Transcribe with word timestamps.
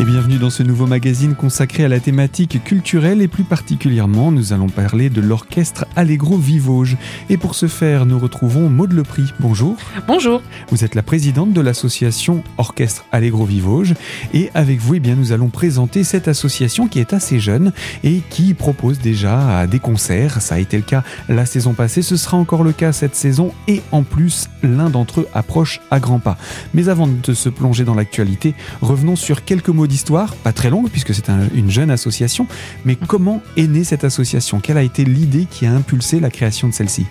Et 0.00 0.04
bienvenue 0.04 0.38
dans 0.38 0.48
ce 0.48 0.62
nouveau 0.62 0.86
magazine 0.86 1.34
consacré 1.34 1.84
à 1.84 1.88
la 1.88 1.98
thématique 1.98 2.62
culturelle 2.62 3.20
et 3.20 3.26
plus 3.26 3.42
particulièrement, 3.42 4.30
nous 4.30 4.52
allons 4.52 4.68
parler 4.68 5.10
de 5.10 5.20
l'orchestre 5.20 5.86
Allegro 5.96 6.38
Vivauge. 6.38 6.96
Et 7.30 7.36
pour 7.36 7.56
ce 7.56 7.66
faire, 7.66 8.06
nous 8.06 8.16
retrouvons 8.16 8.70
Maude 8.70 8.92
Lepris. 8.92 9.32
Bonjour. 9.40 9.76
Bonjour. 10.06 10.40
Vous 10.70 10.84
êtes 10.84 10.94
la 10.94 11.02
présidente 11.02 11.52
de 11.52 11.60
l'association 11.60 12.44
Orchestre 12.58 13.06
Allegro 13.10 13.44
Vivauge 13.44 13.94
et 14.32 14.50
avec 14.54 14.78
vous, 14.78 14.94
eh 14.94 15.00
bien, 15.00 15.16
nous 15.16 15.32
allons 15.32 15.48
présenter 15.48 16.04
cette 16.04 16.28
association 16.28 16.86
qui 16.86 17.00
est 17.00 17.12
assez 17.12 17.40
jeune 17.40 17.72
et 18.04 18.20
qui 18.30 18.54
propose 18.54 19.00
déjà 19.00 19.66
des 19.66 19.80
concerts. 19.80 20.40
Ça 20.40 20.54
a 20.54 20.58
été 20.60 20.76
le 20.76 20.84
cas 20.84 21.02
la 21.28 21.44
saison 21.44 21.74
passée, 21.74 22.02
ce 22.02 22.16
sera 22.16 22.36
encore 22.36 22.62
le 22.62 22.70
cas 22.70 22.92
cette 22.92 23.16
saison 23.16 23.52
et 23.66 23.82
en 23.90 24.04
plus, 24.04 24.48
l'un 24.62 24.90
d'entre 24.90 25.22
eux 25.22 25.28
approche 25.34 25.80
à 25.90 25.98
grands 25.98 26.20
pas. 26.20 26.38
Mais 26.72 26.88
avant 26.88 27.08
de 27.08 27.34
se 27.34 27.48
plonger 27.48 27.82
dans 27.82 27.96
l'actualité, 27.96 28.54
revenons 28.80 29.16
sur 29.16 29.44
quelques 29.44 29.70
mots 29.70 29.87
d'histoire, 29.88 30.34
pas 30.36 30.52
très 30.52 30.70
longue 30.70 30.90
puisque 30.90 31.14
c'est 31.14 31.28
une 31.54 31.70
jeune 31.70 31.90
association, 31.90 32.46
mais 32.84 32.96
comment 32.96 33.42
est 33.56 33.66
née 33.66 33.84
cette 33.84 34.04
association? 34.04 34.60
Quelle 34.60 34.78
a 34.78 34.82
été 34.82 35.04
l'idée 35.04 35.46
qui 35.50 35.66
a 35.66 35.72
impulsé 35.72 36.20
la 36.20 36.30
création 36.30 36.68
de 36.68 36.74
celle-ci? 36.74 37.06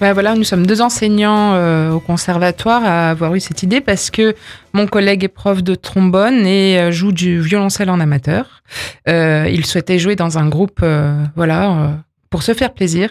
Ben 0.00 0.14
voilà, 0.14 0.34
nous 0.34 0.44
sommes 0.44 0.66
deux 0.66 0.80
enseignants 0.80 1.52
euh, 1.52 1.90
au 1.90 2.00
conservatoire 2.00 2.82
à 2.84 3.10
avoir 3.10 3.34
eu 3.34 3.40
cette 3.40 3.62
idée 3.62 3.82
parce 3.82 4.10
que 4.10 4.34
mon 4.72 4.86
collègue 4.86 5.24
est 5.24 5.28
prof 5.28 5.62
de 5.62 5.74
trombone 5.74 6.46
et 6.46 6.78
euh, 6.78 6.90
joue 6.90 7.12
du 7.12 7.38
violoncelle 7.38 7.90
en 7.90 8.00
amateur. 8.00 8.62
Euh, 9.08 9.46
il 9.52 9.66
souhaitait 9.66 9.98
jouer 9.98 10.16
dans 10.16 10.38
un 10.38 10.48
groupe, 10.48 10.82
voilà, 11.36 11.98
pour 12.30 12.42
se 12.42 12.54
faire 12.54 12.72
plaisir. 12.72 13.10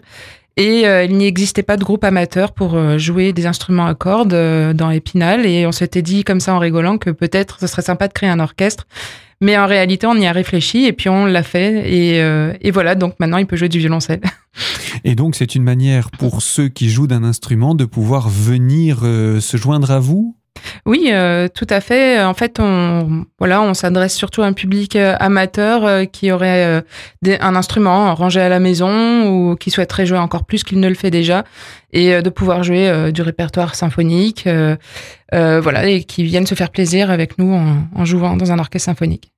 Et 0.60 0.82
il 0.82 1.16
n'y 1.16 1.26
existait 1.26 1.64
pas 1.64 1.78
de 1.78 1.84
groupe 1.84 2.04
amateur 2.04 2.52
pour 2.52 2.78
jouer 3.00 3.32
des 3.32 3.46
instruments 3.46 3.86
à 3.88 3.96
cordes 3.96 4.36
dans 4.74 4.92
Épinal. 4.92 5.46
Et 5.46 5.66
on 5.66 5.72
s'était 5.72 6.02
dit 6.02 6.26
comme 6.26 6.42
ça 6.42 6.54
en 6.54 6.60
rigolant 6.60 6.98
que 6.98 7.10
peut-être 7.10 7.60
ce 7.62 7.68
serait 7.68 7.82
sympa 7.82 8.10
de 8.10 8.14
créer 8.14 8.30
un 8.30 8.42
orchestre. 8.42 8.86
Mais 9.42 9.58
en 9.58 9.68
réalité, 9.68 10.06
on 10.06 10.16
y 10.16 10.26
a 10.26 10.34
réfléchi 10.34 10.86
et 10.86 10.94
puis 10.94 11.08
on 11.08 11.26
l'a 11.26 11.44
fait. 11.44 11.90
Et, 11.90 12.22
euh, 12.22 12.54
voilà, 12.74 12.96
donc 12.96 13.16
maintenant, 13.20 13.38
il 13.38 13.46
peut 13.46 13.56
jouer 13.56 13.70
du 13.70 13.80
violoncelle. 13.80 14.22
Et 15.06 15.16
donc, 15.16 15.36
c'est 15.36 15.56
une 15.56 15.64
manière 15.64 16.12
pour 16.12 16.42
ceux 16.42 16.68
qui 16.68 16.90
jouent 16.90 17.08
d'un 17.08 17.24
instrument 17.24 17.74
de 17.74 17.86
pouvoir 17.86 18.28
venir 18.28 19.00
euh, 19.04 19.40
se 19.40 19.56
joindre 19.56 19.92
à 19.92 20.00
vous? 20.00 20.36
Oui, 20.86 21.10
euh, 21.12 21.48
tout 21.48 21.68
à 21.70 21.82
fait. 21.82 22.22
En 22.24 22.34
fait, 22.34 22.60
on 22.60 23.26
voilà, 23.38 23.62
on 23.62 23.74
s'adresse 23.74 24.16
surtout 24.16 24.42
à 24.42 24.46
un 24.46 24.54
public 24.54 24.96
euh, 24.96 25.16
amateur 25.20 25.86
euh, 25.86 26.06
qui 26.06 26.32
aurait 26.32 26.84
un 27.26 27.56
instrument 27.56 28.14
rangé 28.16 28.42
à 28.42 28.50
la 28.50 28.60
maison 28.60 29.30
ou 29.30 29.56
qui 29.56 29.72
souhaiterait 29.72 30.06
jouer 30.06 30.18
encore 30.18 30.46
plus 30.46 30.64
qu'il 30.64 30.80
ne 30.80 30.88
le 30.88 30.96
fait 30.96 31.12
déjà 31.12 31.44
et 31.92 32.22
de 32.22 32.30
pouvoir 32.30 32.64
jouer 32.64 33.12
du 33.12 33.22
répertoire 33.22 33.74
symphonique, 33.74 34.48
voilà, 35.32 35.88
et 35.88 36.04
qui 36.04 36.24
viennent 36.24 36.46
se 36.46 36.56
faire 36.56 36.70
plaisir 36.70 37.10
avec 37.10 37.38
nous 37.38 37.54
en 37.96 38.06
jouant 38.06 38.36
dans 38.36 38.52
un 38.52 38.60
orchestre 38.60 38.86
symphonique. 38.86 39.32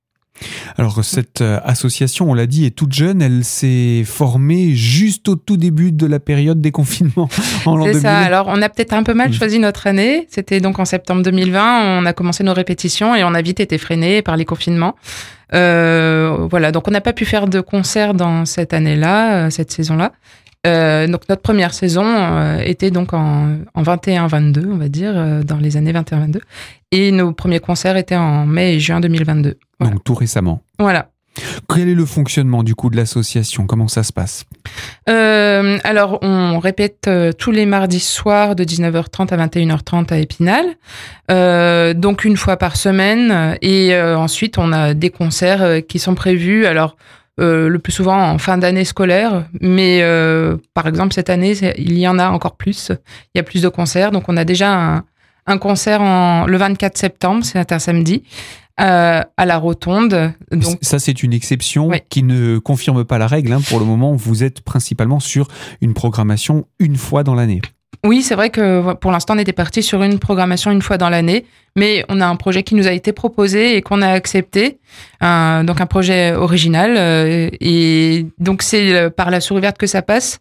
Alors 0.77 1.03
cette 1.03 1.41
euh, 1.41 1.59
association, 1.63 2.31
on 2.31 2.33
l'a 2.33 2.47
dit, 2.47 2.65
est 2.65 2.75
toute 2.75 2.93
jeune. 2.93 3.21
Elle 3.21 3.43
s'est 3.43 4.03
formée 4.05 4.73
juste 4.73 5.27
au 5.29 5.35
tout 5.35 5.57
début 5.57 5.91
de 5.91 6.05
la 6.05 6.19
période 6.19 6.61
des 6.61 6.71
confinements 6.71 7.29
en 7.65 7.75
l'an 7.75 7.85
2000. 7.85 7.95
C'est 7.95 8.07
ça. 8.07 8.17
Alors 8.19 8.47
on 8.47 8.61
a 8.61 8.69
peut-être 8.69 8.93
un 8.93 9.03
peu 9.03 9.13
mal 9.13 9.29
mm. 9.29 9.33
choisi 9.33 9.59
notre 9.59 9.87
année. 9.87 10.27
C'était 10.29 10.59
donc 10.59 10.79
en 10.79 10.85
septembre 10.85 11.21
2020. 11.23 11.99
On 11.99 12.05
a 12.05 12.13
commencé 12.13 12.43
nos 12.43 12.53
répétitions 12.53 13.15
et 13.15 13.23
on 13.23 13.33
a 13.33 13.41
vite 13.41 13.59
été 13.59 13.77
freiné 13.77 14.21
par 14.21 14.37
les 14.37 14.45
confinements. 14.45 14.95
Euh, 15.53 16.47
voilà, 16.49 16.71
donc 16.71 16.87
on 16.87 16.91
n'a 16.91 17.02
pas 17.02 17.13
pu 17.13 17.25
faire 17.25 17.47
de 17.47 17.59
concert 17.59 18.13
dans 18.13 18.45
cette 18.45 18.73
année-là, 18.73 19.47
euh, 19.47 19.49
cette 19.49 19.71
saison-là. 19.71 20.13
Euh, 20.67 21.08
donc 21.08 21.28
notre 21.28 21.42
première 21.42 21.73
saison 21.73 22.06
euh, 22.06 22.59
était 22.59 22.92
donc 22.92 23.14
en, 23.14 23.58
en 23.73 23.84
21-22, 23.84 24.67
on 24.67 24.78
va 24.78 24.90
dire, 24.90 25.14
euh, 25.16 25.44
dans 25.44 25.58
les 25.58 25.76
années 25.78 25.94
21-22. 25.94 26.40
Et 26.92 27.12
nos 27.12 27.33
premiers 27.33 27.60
concerts 27.60 27.98
étaient 27.98 28.16
en 28.16 28.45
mai 28.45 28.76
et 28.76 28.80
juin 28.80 29.00
2022. 29.00 29.58
Donc 29.80 30.04
tout 30.04 30.14
récemment. 30.14 30.61
Voilà. 30.77 31.08
Quel 31.73 31.88
est 31.88 31.95
le 31.95 32.05
fonctionnement 32.05 32.61
du 32.61 32.76
coup 32.76 32.89
de 32.89 32.98
l'association? 32.98 33.66
Comment 33.66 33.88
ça 33.88 34.04
se 34.04 34.11
passe? 34.11 34.44
Euh, 35.10 35.77
Alors, 35.86 36.20
on 36.21 36.60
répète 36.60 37.10
tous 37.39 37.52
les 37.52 37.66
mardis 37.66 38.02
soirs 38.02 38.54
de 38.54 38.66
19h30 38.66 39.33
à 39.33 39.48
21h30 39.48 40.14
à 40.14 40.17
Épinal, 40.17 40.66
euh, 41.32 41.94
donc 41.94 42.26
une 42.26 42.36
fois 42.36 42.58
par 42.58 42.76
semaine. 42.76 43.58
Et 43.61 43.98
ensuite, 43.98 44.58
on 44.58 44.73
a 44.73 44.94
des 44.94 45.10
concerts 45.10 45.88
qui 45.88 46.00
sont 46.00 46.16
prévus. 46.16 46.66
Alors, 46.66 46.98
euh, 47.41 47.69
le 47.69 47.79
plus 47.79 47.91
souvent 47.91 48.31
en 48.31 48.37
fin 48.37 48.57
d'année 48.57 48.85
scolaire. 48.85 49.47
Mais 49.59 50.02
euh, 50.02 50.57
par 50.73 50.87
exemple, 50.87 51.13
cette 51.13 51.29
année, 51.29 51.53
il 51.77 51.97
y 51.97 52.07
en 52.07 52.19
a 52.19 52.29
encore 52.29 52.55
plus. 52.55 52.91
Il 53.33 53.37
y 53.37 53.39
a 53.39 53.43
plus 53.43 53.61
de 53.61 53.69
concerts. 53.69 54.11
Donc, 54.11 54.29
on 54.29 54.37
a 54.37 54.45
déjà 54.45 55.03
un, 55.47 55.57
concert 55.57 56.02
en, 56.02 56.45
le 56.45 56.57
24 56.57 56.97
septembre, 56.97 57.43
c'est 57.43 57.71
un 57.71 57.79
samedi, 57.79 58.23
euh, 58.79 59.21
à 59.37 59.45
la 59.45 59.57
Rotonde. 59.57 60.33
Donc, 60.52 60.77
ça, 60.81 60.99
c'est 60.99 61.23
une 61.23 61.33
exception 61.33 61.89
qui 62.09 62.23
ne 62.23 62.59
confirme 62.59 63.03
pas 63.05 63.17
la 63.17 63.27
règle. 63.27 63.53
Hein. 63.53 63.61
Pour 63.67 63.79
le 63.79 63.85
moment, 63.85 64.13
vous 64.13 64.43
êtes 64.43 64.61
principalement 64.61 65.19
sur 65.19 65.47
une 65.81 65.93
programmation 65.93 66.67
une 66.79 66.95
fois 66.95 67.23
dans 67.23 67.33
l'année. 67.33 67.61
Oui, 68.04 68.23
c'est 68.23 68.36
vrai 68.36 68.50
que 68.50 68.94
pour 68.94 69.12
l'instant, 69.12 69.36
on 69.36 69.38
était 69.38 69.54
parti 69.54 69.84
sur 69.84 70.02
une 70.02 70.17
programmation 70.17 70.72
une 70.72 70.82
fois 70.82 70.98
dans 70.98 71.10
l'année, 71.10 71.45
mais 71.76 72.04
on 72.10 72.20
a 72.20 72.26
un 72.26 72.36
projet 72.36 72.64
qui 72.64 72.73
nous 72.73 72.88
a 72.88 72.92
été 72.92 73.14
proposé 73.14 73.78
et 73.78 73.84
qu'on 73.84 74.02
a 74.02 74.10
accepté, 74.10 74.80
donc 75.22 75.82
un 75.82 75.86
projet 75.88 76.34
original. 76.34 76.95
Euh, 76.98 77.50
et 77.60 78.26
donc 78.39 78.64
c'est 78.64 78.95
euh, 78.95 79.10
par 79.12 79.30
la 79.30 79.39
souris 79.39 79.62
verte 79.62 79.78
que 79.78 79.86
ça 79.86 80.02
passe. 80.02 80.39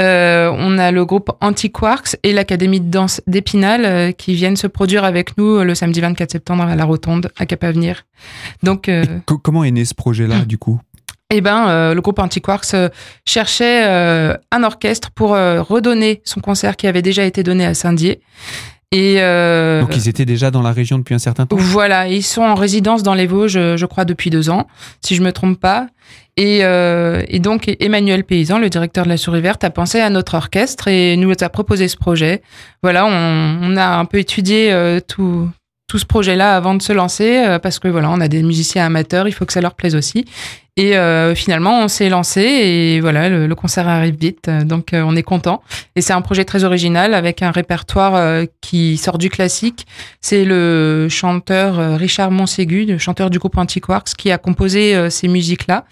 Euh, 0.00 0.52
on 0.52 0.78
a 0.78 0.90
le 0.90 1.04
groupe 1.04 1.30
Antiquarks 1.40 2.16
et 2.24 2.32
l'Académie 2.32 2.80
de 2.80 2.90
danse 2.90 3.22
d'Épinal 3.28 4.12
qui 4.14 4.34
viennent 4.34 4.56
se 4.56 4.66
produire 4.66 5.04
avec 5.04 5.38
nous 5.38 5.62
le 5.62 5.74
samedi 5.76 6.00
24 6.00 6.32
septembre 6.32 6.64
à 6.64 6.74
la 6.74 6.84
Rotonde 6.84 7.30
à 7.38 7.46
Cap 7.46 7.62
Avenir. 7.62 8.04
Donc 8.64 8.90
comment 9.42 9.62
est 9.62 9.70
né 9.70 9.84
ce 9.84 9.94
projet-là 9.94 10.40
du 10.44 10.58
coup? 10.58 10.80
Eh 11.30 11.40
ben, 11.40 11.68
euh, 11.68 11.94
le 11.94 12.00
groupe 12.00 12.18
Antiquarks 12.18 12.74
euh, 12.74 12.88
cherchait 13.24 13.84
euh, 13.86 14.34
un 14.52 14.62
orchestre 14.62 15.10
pour 15.10 15.30
redonner 15.30 16.22
son 16.24 16.40
concert 16.40 16.76
qui 16.76 16.86
avait 16.86 17.02
déjà 17.02 17.24
été 17.24 17.42
donné 17.42 17.66
à 17.66 17.74
Saint-Dié. 17.74 18.20
Et 18.92 19.16
Donc 19.80 19.96
ils 19.96 20.08
étaient 20.08 20.24
déjà 20.24 20.52
dans 20.52 20.62
la 20.62 20.72
région 20.72 20.98
depuis 20.98 21.14
un 21.14 21.18
certain 21.18 21.44
temps? 21.44 21.56
Voilà, 21.58 22.06
ils 22.06 22.22
sont 22.22 22.42
en 22.42 22.54
résidence 22.54 23.02
dans 23.02 23.14
les 23.14 23.26
Vosges, 23.26 23.76
je 23.76 23.86
crois, 23.86 24.04
depuis 24.04 24.30
deux 24.30 24.48
ans, 24.48 24.68
si 25.04 25.16
je 25.16 25.22
me 25.22 25.32
trompe 25.32 25.60
pas. 25.60 25.88
Et, 26.36 26.60
et 26.60 27.38
donc 27.40 27.74
Emmanuel 27.80 28.22
Paysan, 28.22 28.58
le 28.58 28.70
directeur 28.70 29.04
de 29.04 29.08
la 29.08 29.16
Souris 29.16 29.40
Verte, 29.40 29.64
a 29.64 29.70
pensé 29.70 30.00
à 30.00 30.08
notre 30.08 30.34
orchestre 30.34 30.86
et 30.86 31.16
nous 31.16 31.32
a 31.40 31.48
proposé 31.48 31.88
ce 31.88 31.96
projet. 31.96 32.42
Voilà, 32.82 33.04
on, 33.04 33.58
on 33.62 33.76
a 33.76 33.98
un 33.98 34.04
peu 34.04 34.18
étudié 34.18 34.72
tout, 35.08 35.50
tout 35.88 35.98
ce 35.98 36.06
projet-là 36.06 36.56
avant 36.56 36.74
de 36.74 36.80
se 36.80 36.92
lancer, 36.92 37.58
parce 37.62 37.80
que 37.80 37.88
voilà, 37.88 38.08
on 38.08 38.20
a 38.20 38.28
des 38.28 38.44
musiciens 38.44 38.86
amateurs, 38.86 39.26
il 39.26 39.32
faut 39.32 39.44
que 39.44 39.52
ça 39.52 39.60
leur 39.60 39.74
plaise 39.74 39.96
aussi. 39.96 40.24
Et 40.78 40.94
euh, 40.94 41.34
finalement, 41.34 41.80
on 41.80 41.88
s'est 41.88 42.10
lancé 42.10 42.42
et 42.42 43.00
voilà, 43.00 43.30
le, 43.30 43.54
concert 43.54 43.88
arrive 43.88 44.16
vite, 44.16 44.50
donc 44.50 44.92
euh, 44.92 45.02
on 45.06 45.16
est 45.16 45.22
content. 45.22 45.62
Et 45.96 46.02
c'est 46.02 46.12
un 46.12 46.20
projet 46.20 46.44
très 46.44 46.64
original 46.64 47.14
avec 47.14 47.40
un 47.40 47.50
répertoire 47.50 48.14
euh, 48.14 48.44
qui 48.60 48.98
sort 48.98 49.16
du 49.16 49.30
classique. 49.30 49.86
C'est 50.20 50.44
le 50.44 51.08
chanteur 51.08 51.98
Richard 51.98 52.30
Monségu, 52.30 52.84
le 52.84 52.98
chanteur 52.98 53.30
du 53.30 53.38
groupe 53.38 53.56
Antiquarks, 53.56 54.10
qui 54.18 54.30
a 54.30 54.36
composé 54.36 55.08
ces 55.08 55.28
musiques-là. 55.28 55.86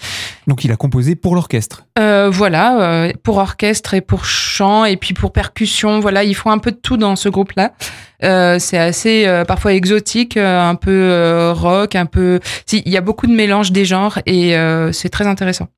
Donc 0.47 0.65
il 0.65 0.73
a 0.73 0.77
composé 0.77 1.17
pour 1.17 1.35
l'orchestre. 1.35 1.87
voilà, 1.97 3.09
pour 3.23 3.39
orchestre 3.39 3.95
et 3.95 4.03
pour 4.03 4.27
chant 4.27 4.85
et 4.85 4.99
puis 4.99 5.15
pour 5.15 5.33
percussion. 5.33 6.01
Voilà, 6.01 6.25
ils 6.25 6.35
font 6.35 6.51
un 6.51 6.59
peu 6.59 6.73
de 6.73 6.77
tout 6.77 6.99
dans 6.99 7.17
ce 7.17 7.31
groupe-là. 7.31 7.73
C'est 8.25 8.79
assez 8.79 9.45
parfois 9.47 9.75
exotique, 9.75 10.37
un 10.37 10.75
peu 10.75 11.53
rock, 11.55 11.95
un 11.95 12.07
peu. 12.07 12.41
il 12.73 12.89
y 12.89 12.97
a 12.97 13.01
beaucoup 13.01 13.27
de 13.27 13.35
mélange 13.35 13.73
des 13.73 13.85
genres 13.85 14.19
et 14.27 14.57
euh, 14.57 14.93
c'est 14.93 15.09
très 15.09 15.27
intéressant. 15.27 15.69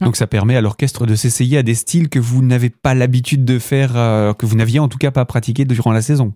Donc 0.00 0.16
ça 0.16 0.26
permet 0.26 0.56
à 0.56 0.62
l'orchestre 0.62 1.04
de 1.04 1.14
s'essayer 1.14 1.58
à 1.58 1.62
des 1.62 1.74
styles 1.74 2.08
que 2.08 2.18
vous 2.18 2.42
n'avez 2.42 2.70
pas 2.70 2.94
l'habitude 2.94 3.44
de 3.44 3.58
faire, 3.58 3.92
euh, 3.96 4.32
que 4.32 4.46
vous 4.46 4.56
n'aviez 4.56 4.80
en 4.80 4.88
tout 4.88 4.96
cas 4.96 5.10
pas 5.10 5.26
pratiqué 5.26 5.66
durant 5.66 5.92
la 5.92 6.00
saison. 6.00 6.32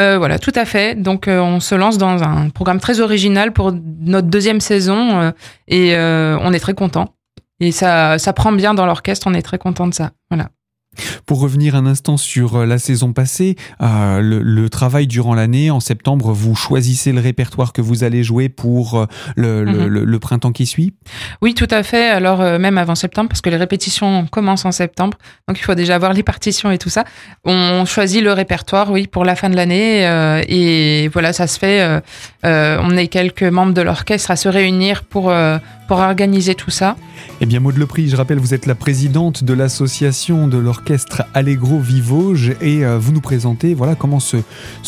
Euh, 0.00 0.18
voilà, 0.18 0.40
tout 0.40 0.52
à 0.56 0.64
fait. 0.64 1.00
Donc 1.00 1.26
on 1.28 1.60
se 1.60 1.76
lance 1.76 1.98
dans 1.98 2.22
un 2.24 2.50
programme 2.50 2.80
très 2.80 3.00
original 3.00 3.52
pour 3.52 3.72
notre 3.72 4.26
deuxième 4.28 4.60
saison 4.60 5.32
et 5.68 5.94
on 5.96 6.52
est 6.52 6.60
très 6.60 6.74
content. 6.74 7.14
Et 7.60 7.72
ça, 7.72 8.18
ça 8.18 8.32
prend 8.32 8.52
bien 8.52 8.74
dans 8.74 8.86
l'orchestre, 8.86 9.26
on 9.28 9.34
est 9.34 9.42
très 9.42 9.58
content 9.58 9.86
de 9.86 9.94
ça. 9.94 10.10
Voilà. 10.30 10.48
Pour 11.24 11.40
revenir 11.40 11.76
un 11.76 11.86
instant 11.86 12.16
sur 12.16 12.56
euh, 12.56 12.66
la 12.66 12.78
saison 12.78 13.12
passée, 13.12 13.54
euh, 13.80 14.20
le, 14.20 14.68
travail 14.68 15.06
durant 15.06 15.34
l'année, 15.34 15.70
en 15.70 15.78
septembre, 15.78 16.32
vous 16.32 16.56
choisissez 16.56 17.12
le 17.12 17.20
répertoire 17.20 17.72
que 17.72 17.80
vous 17.80 18.02
allez 18.02 18.24
jouer 18.24 18.48
pour 18.48 18.96
euh, 18.96 19.06
mhm. 19.36 19.86
le, 19.86 20.18
printemps 20.18 20.50
qui 20.50 20.66
suit? 20.66 20.94
Oui, 21.42 21.54
tout 21.54 21.68
à 21.70 21.84
fait. 21.84 22.08
Alors 22.08 22.40
même 22.58 22.76
avant 22.76 22.96
septembre, 22.96 23.28
parce 23.28 23.40
que 23.40 23.50
les 23.50 23.56
répétitions 23.56 24.26
commencent 24.26 24.64
en 24.64 24.72
septembre, 24.72 25.16
donc 25.48 25.58
il 25.58 25.62
faut 25.62 25.74
déjà 25.74 25.94
avoir 25.94 26.12
les 26.12 26.22
partitions 26.24 26.70
et 26.72 26.78
tout 26.78 26.90
ça. 26.90 27.04
On 27.44 27.84
choisit 27.84 28.22
le 28.22 28.32
répertoire, 28.32 28.90
oui, 28.90 29.06
pour 29.06 29.24
la 29.24 29.36
fin 29.36 29.48
de 29.48 29.56
l'année. 29.56 30.02
et 30.48 31.08
voilà, 31.08 31.32
ça 31.32 31.46
se 31.46 31.58
fait. 31.58 32.02
on 32.44 32.96
est 32.96 33.08
quelques 33.08 33.44
membres 33.44 33.74
de 33.74 33.82
l'orchestre 33.82 34.30
à 34.30 34.36
se 34.36 34.48
réunir 34.48 35.04
pour 35.04 35.32
pour 35.90 35.98
organiser 35.98 36.54
tout 36.54 36.70
ça. 36.70 36.94
Eh 37.40 37.46
bien, 37.46 37.58
Maud 37.58 37.76
Lepris, 37.76 38.10
je 38.10 38.14
rappelle, 38.14 38.38
vous 38.38 38.54
êtes 38.54 38.66
la 38.66 38.76
présidente 38.76 39.42
de 39.42 39.52
l'association 39.52 40.46
de 40.46 40.56
l'orchestre 40.56 41.24
Allegro 41.34 41.80
Vivauge 41.80 42.52
et 42.60 42.84
euh, 42.84 42.96
vous 42.96 43.10
nous 43.10 43.20
présentez 43.20 43.74
voilà 43.74 43.96
comment 43.96 44.20
ce 44.20 44.36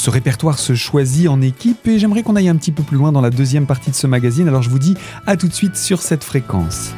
répertoire 0.07 0.61
se 0.61 0.77
choisit 0.77 1.27
en 1.27 1.41
équipe. 1.41 1.89
Et 1.89 1.99
j'aimerais 1.99 2.23
qu'on 2.23 2.37
aille 2.37 2.49
un 2.49 2.55
petit 2.55 2.71
peu 2.71 2.85
plus 2.85 2.99
loin 2.99 3.11
dans 3.11 3.21
la 3.21 3.31
deuxième 3.31 3.67
partie 3.67 3.91
de 3.91 3.97
ce 3.97 4.07
magazine. 4.07 4.47
Alors, 4.47 4.63
je 4.63 4.71
vous 4.71 4.79
dis 4.79 4.95
à 5.27 5.37
tout 5.37 5.49
de 5.49 5.53
suite 5.53 5.75
sur 5.77 6.01
cette 6.03 6.23
fréquence. 6.23 6.93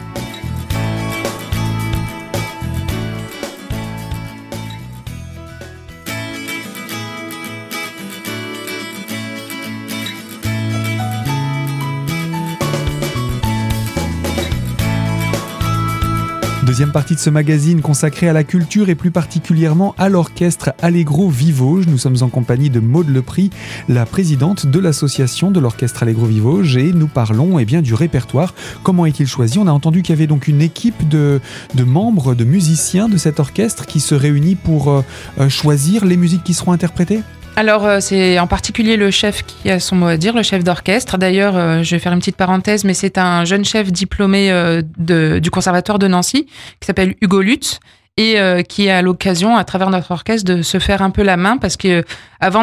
Deuxième 16.75 16.91
partie 16.91 17.15
de 17.15 17.21
ce 17.21 17.31
magazine 17.31 17.83
consacré 17.83 18.29
à 18.29 18.33
la 18.33 18.43
culture 18.43 18.89
et 18.89 18.97
plus 18.97 19.13
particulièrement 19.13 19.95
à 19.97 20.09
l'orchestre 20.09 20.73
Allegro 20.83 21.31
Vivauge. 21.31 21.87
Nous 21.87 21.99
sommes 21.99 22.17
en 22.23 22.29
compagnie 22.29 22.69
de 22.69 22.81
Maude 22.81 23.11
Lepris, 23.11 23.51
la 23.89 24.05
présidente 24.07 24.67
de 24.67 24.81
l'association 24.81 25.53
de 25.53 25.61
l'orchestre 25.61 26.03
Allegro 26.03 26.27
Vivauge 26.27 26.77
et 26.77 26.93
nous 26.93 27.07
parlons 27.07 27.61
eh 27.61 27.65
bien, 27.65 27.81
du 27.81 27.95
répertoire. 27.95 28.55
Comment 28.83 29.07
est-il 29.07 29.29
choisi? 29.29 29.57
On 29.61 29.69
a 29.69 29.71
entendu 29.71 30.03
qu'il 30.03 30.17
y 30.17 30.19
avait 30.19 30.27
donc 30.27 30.49
une 30.49 30.61
équipe 30.61 31.07
de, 31.07 31.41
membres, 31.87 32.35
de 32.35 32.43
musiciens 32.43 33.09
de 33.09 33.19
cet 33.19 33.39
orchestre 33.39 33.87
qui 33.87 34.01
se 34.01 34.17
réunit 34.17 34.57
pour 34.57 34.91
euh, 34.91 35.49
choisir 35.49 36.05
les 36.05 36.17
musiques 36.17 36.43
qui 36.43 36.55
seront 36.55 36.73
interprétées? 36.73 37.21
Alors, 37.57 37.87
euh, 37.87 38.01
c'est 38.01 38.39
en 38.41 38.49
particulier 38.49 38.97
le 38.97 39.13
chef 39.13 39.45
qui 39.45 39.71
a 39.71 39.79
son 39.79 39.95
mot 39.95 40.07
à 40.07 40.17
dire, 40.17 40.35
le 40.35 40.43
chef 40.43 40.65
d'orchestre. 40.65 41.19
D'ailleurs, 41.19 41.57
euh, 41.57 41.83
je 41.85 41.95
vais 41.95 42.01
faire 42.01 42.13
une 42.13 42.19
petite 42.19 42.37
parenthèse, 42.37 42.83
mais 42.85 42.95
c'est 42.95 43.17
un 43.17 43.45
jeune 43.45 43.65
chef 43.65 43.93
diplômé 43.93 44.51
euh, 44.51 44.83
de, 44.99 45.39
du 45.39 45.51
Conservatoire 45.51 46.01
de 46.01 46.09
Nancy 46.09 46.47
qui 46.81 46.87
s'appelle 46.87 47.15
Hugo 47.21 47.41
Lutz 47.41 47.79
et 48.17 48.37
qui 48.69 48.89
a 48.89 49.03
l'occasion, 49.03 49.57
à 49.57 49.65
travers 49.65 49.91
notre 49.91 50.13
orchestre, 50.13 50.55
de 50.55 50.63
se 50.63 50.79
faire 50.79 51.03
un 51.03 51.11
peu 51.11 51.25
la 51.25 51.37
main 51.37 51.57
parce 51.57 51.77
que 51.77 52.05
avant 52.39 52.63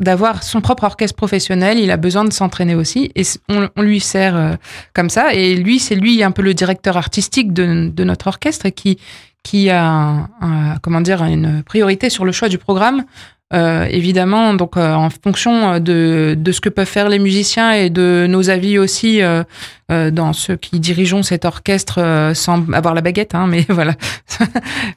d'avoir 0.00 0.42
son 0.42 0.60
propre 0.60 0.82
orchestre 0.82 1.14
professionnel, 1.14 1.78
il 1.78 1.92
a 1.92 1.96
besoin 1.96 2.24
de 2.24 2.32
s'entraîner 2.32 2.74
aussi 2.74 3.12
et 3.14 3.22
on, 3.48 3.68
lui 3.80 4.00
sert 4.00 4.58
comme 4.94 5.08
ça. 5.08 5.34
Et 5.34 5.54
lui, 5.54 5.78
c'est 5.78 5.94
lui 5.94 6.24
un 6.24 6.32
peu 6.32 6.42
le 6.42 6.52
directeur 6.52 6.96
artistique 6.96 7.52
de, 7.52 7.92
notre 8.02 8.26
orchestre 8.26 8.70
qui 8.70 8.98
qui 9.44 9.70
a 9.70 10.28
un, 10.40 10.78
comment 10.82 11.00
dire 11.00 11.22
une 11.22 11.62
priorité 11.62 12.10
sur 12.10 12.24
le 12.24 12.32
choix 12.32 12.48
du 12.48 12.58
programme 12.58 13.04
euh, 13.54 13.86
évidemment, 13.88 14.52
donc 14.52 14.76
euh, 14.76 14.92
en 14.92 15.08
fonction 15.08 15.80
de, 15.80 16.36
de 16.38 16.52
ce 16.52 16.60
que 16.60 16.68
peuvent 16.68 16.86
faire 16.86 17.08
les 17.08 17.18
musiciens 17.18 17.72
et 17.72 17.88
de 17.88 18.26
nos 18.28 18.50
avis 18.50 18.78
aussi 18.78 19.22
euh, 19.22 19.42
euh 19.90 20.10
dans 20.10 20.34
ceux 20.34 20.56
qui 20.56 20.80
dirigeons 20.80 21.22
cet 21.22 21.46
orchestre 21.46 22.32
sans 22.34 22.70
avoir 22.72 22.94
la 22.94 23.00
baguette, 23.00 23.34
hein, 23.34 23.46
mais 23.46 23.64
voilà, 23.70 23.94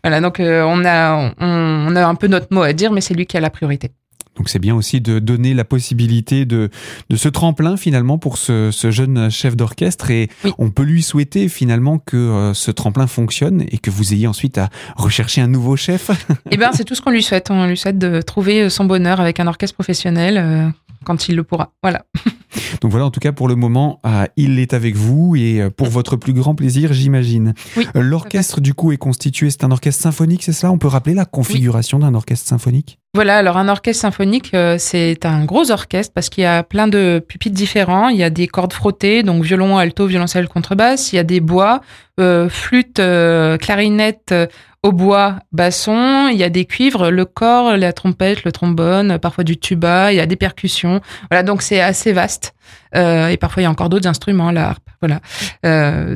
voilà. 0.03 0.19
Donc 0.19 0.38
on 0.39 0.86
a 0.86 1.33
on, 1.39 1.95
a 1.95 2.06
un 2.06 2.15
peu 2.15 2.27
notre 2.27 2.48
mot 2.51 2.63
à 2.63 2.74
dire, 2.74 2.92
mais 2.92 3.00
c'est 3.00 3.13
lui 3.13 3.25
qui 3.25 3.38
a 3.38 3.39
la 3.39 3.50
priorité. 3.50 3.92
Donc 4.38 4.50
c'est 4.50 4.60
bien 4.60 4.75
aussi 4.75 5.01
de 5.01 5.19
donner 5.19 5.54
la 5.54 5.66
possibilité 5.66 6.45
de, 6.45 6.69
de 7.10 7.16
ce 7.16 7.28
tremplin 7.28 7.75
finalement 7.75 8.18
pour 8.18 8.38
ce, 8.38 8.72
ce 8.72 8.89
jeune 8.89 9.30
chef 9.30 9.57
d'orchestre 9.57 10.10
et 10.10 10.30
on 10.57 10.69
peut 10.69 10.83
lui 10.83 11.04
souhaiter 11.04 11.50
finalement 11.50 12.00
que 12.00 12.16
euh, 12.16 12.54
ce 12.54 12.72
tremplin 12.72 13.07
fonctionne 13.07 13.66
et 13.69 13.78
que 13.78 13.92
vous 13.92 14.13
ayez 14.13 14.28
ensuite 14.28 14.57
à 14.57 14.69
rechercher 14.95 15.42
un 15.42 15.48
nouveau 15.48 15.75
chef. 15.75 16.12
Eh 16.50 16.57
bien 16.57 16.72
c'est 16.74 16.83
tout 16.83 16.95
ce 16.95 17.01
qu'on 17.01 17.12
lui 17.12 17.24
souhaite. 17.24 17.50
On 17.51 17.66
lui 17.66 17.78
souhaite 17.78 17.98
de 17.98 18.22
trouver 18.22 18.69
son 18.69 18.86
bonheur 18.86 19.19
avec 19.19 19.39
un 19.39 19.48
orchestre 19.48 19.75
professionnel 19.75 20.38
euh, 20.38 20.69
quand 21.04 21.27
il 21.27 21.36
le 21.36 21.44
pourra. 21.44 21.72
Voilà. 21.81 22.06
Donc 22.81 22.92
voilà, 22.92 23.06
en 23.06 23.12
tout 23.12 23.19
cas 23.19 23.31
pour 23.31 23.48
le 23.48 23.56
moment, 23.56 24.00
euh, 24.06 24.25
il 24.38 24.60
est 24.60 24.74
avec 24.74 24.95
vous 24.95 25.36
et 25.36 25.69
pour 25.75 25.88
votre 25.88 26.16
plus 26.16 26.34
grand 26.34 26.56
plaisir, 26.56 26.94
j'imagine. 26.94 27.54
Oui, 27.77 27.86
L'orchestre 27.95 28.60
du 28.60 28.74
coup 28.74 28.92
est 28.92 28.98
constitué, 28.98 29.50
c'est 29.50 29.63
un 29.63 29.72
orchestre 29.72 30.01
symphonique, 30.01 30.44
c'est 30.44 30.54
cela? 30.54 30.72
On 30.72 30.77
peut 30.77 30.88
rappeler 30.88 31.13
la 31.13 31.25
configuration 31.25 32.00
d'un 32.00 32.13
orchestre 32.13 32.48
symphonique? 32.48 33.00
Voilà, 33.13 33.38
alors 33.38 33.58
un 33.58 33.68
orchestre 33.68 34.04
symphonique, 34.04 34.54
euh, 34.54 34.78
c'est 34.80 35.25
un 35.25 35.44
gros 35.44 35.69
orchestre 35.69 36.13
parce 36.13 36.30
qu'il 36.30 36.44
y 36.44 36.48
a 36.48 36.63
plein 36.63 36.88
de 36.88 37.22
pupitres 37.28 37.54
différents. 37.54 38.08
Il 38.08 38.16
y 38.16 38.24
a 38.24 38.30
des 38.30 38.48
cordes 38.48 38.72
frottées, 38.72 39.22
donc 39.22 39.44
violon, 39.44 39.78
alto, 39.78 40.06
violoncelle, 40.06 40.48
contrebasse. 40.48 41.12
Il 41.12 41.18
y 41.18 41.19
a 41.19 41.24
des 41.24 41.42
bois, 41.42 41.81
euh, 42.22 42.48
flûte, 42.48 43.00
euh, 43.00 43.58
clarinette, 43.58 44.34
hautbois, 44.81 45.40
basson. 45.52 46.30
Il 46.31 46.38
y 46.38 46.44
a 46.46 46.50
des 46.50 46.63
cuivres, 46.63 47.12
le 47.12 47.25
corps, 47.25 47.75
la 47.75 47.92
trompette, 47.92 48.46
le 48.46 48.54
trombone, 48.54 49.19
parfois 49.19 49.44
du 49.44 49.58
tuba. 49.58 50.13
Il 50.13 50.16
y 50.16 50.22
a 50.22 50.25
des 50.25 50.38
percussions. 50.38 51.02
Voilà, 51.30 51.44
donc 51.44 51.63
c'est 51.63 51.81
assez 51.81 52.13
vaste. 52.13 52.54
et 52.96 53.38
parfois 53.42 53.62
il 53.62 53.66
y 53.66 53.68
a 53.68 53.72
encore 53.72 53.90
d'autres 53.90 54.08
instruments, 54.08 54.52
la 54.52 54.69
harpe. 54.69 54.90
Voilà. 55.02 55.19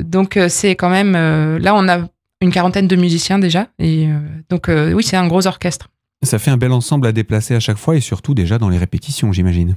donc 0.02 0.38
c'est 0.48 0.76
quand 0.76 0.88
même 0.88 1.12
là 1.58 1.74
on 1.74 1.88
a 1.90 1.98
une 2.40 2.52
quarantaine 2.52 2.88
de 2.88 2.96
musiciens 2.96 3.38
déjà. 3.38 3.66
Et 3.78 4.08
donc 4.48 4.70
oui, 4.70 5.02
c'est 5.02 5.16
un 5.18 5.26
gros 5.26 5.46
orchestre. 5.46 5.88
Ça 6.22 6.38
fait 6.38 6.50
un 6.50 6.56
bel 6.56 6.72
ensemble 6.72 7.06
à 7.06 7.12
déplacer 7.12 7.54
à 7.54 7.60
chaque 7.60 7.76
fois 7.76 7.96
et 7.96 8.00
surtout 8.00 8.34
déjà 8.34 8.58
dans 8.58 8.68
les 8.68 8.78
répétitions, 8.78 9.32
j'imagine. 9.32 9.76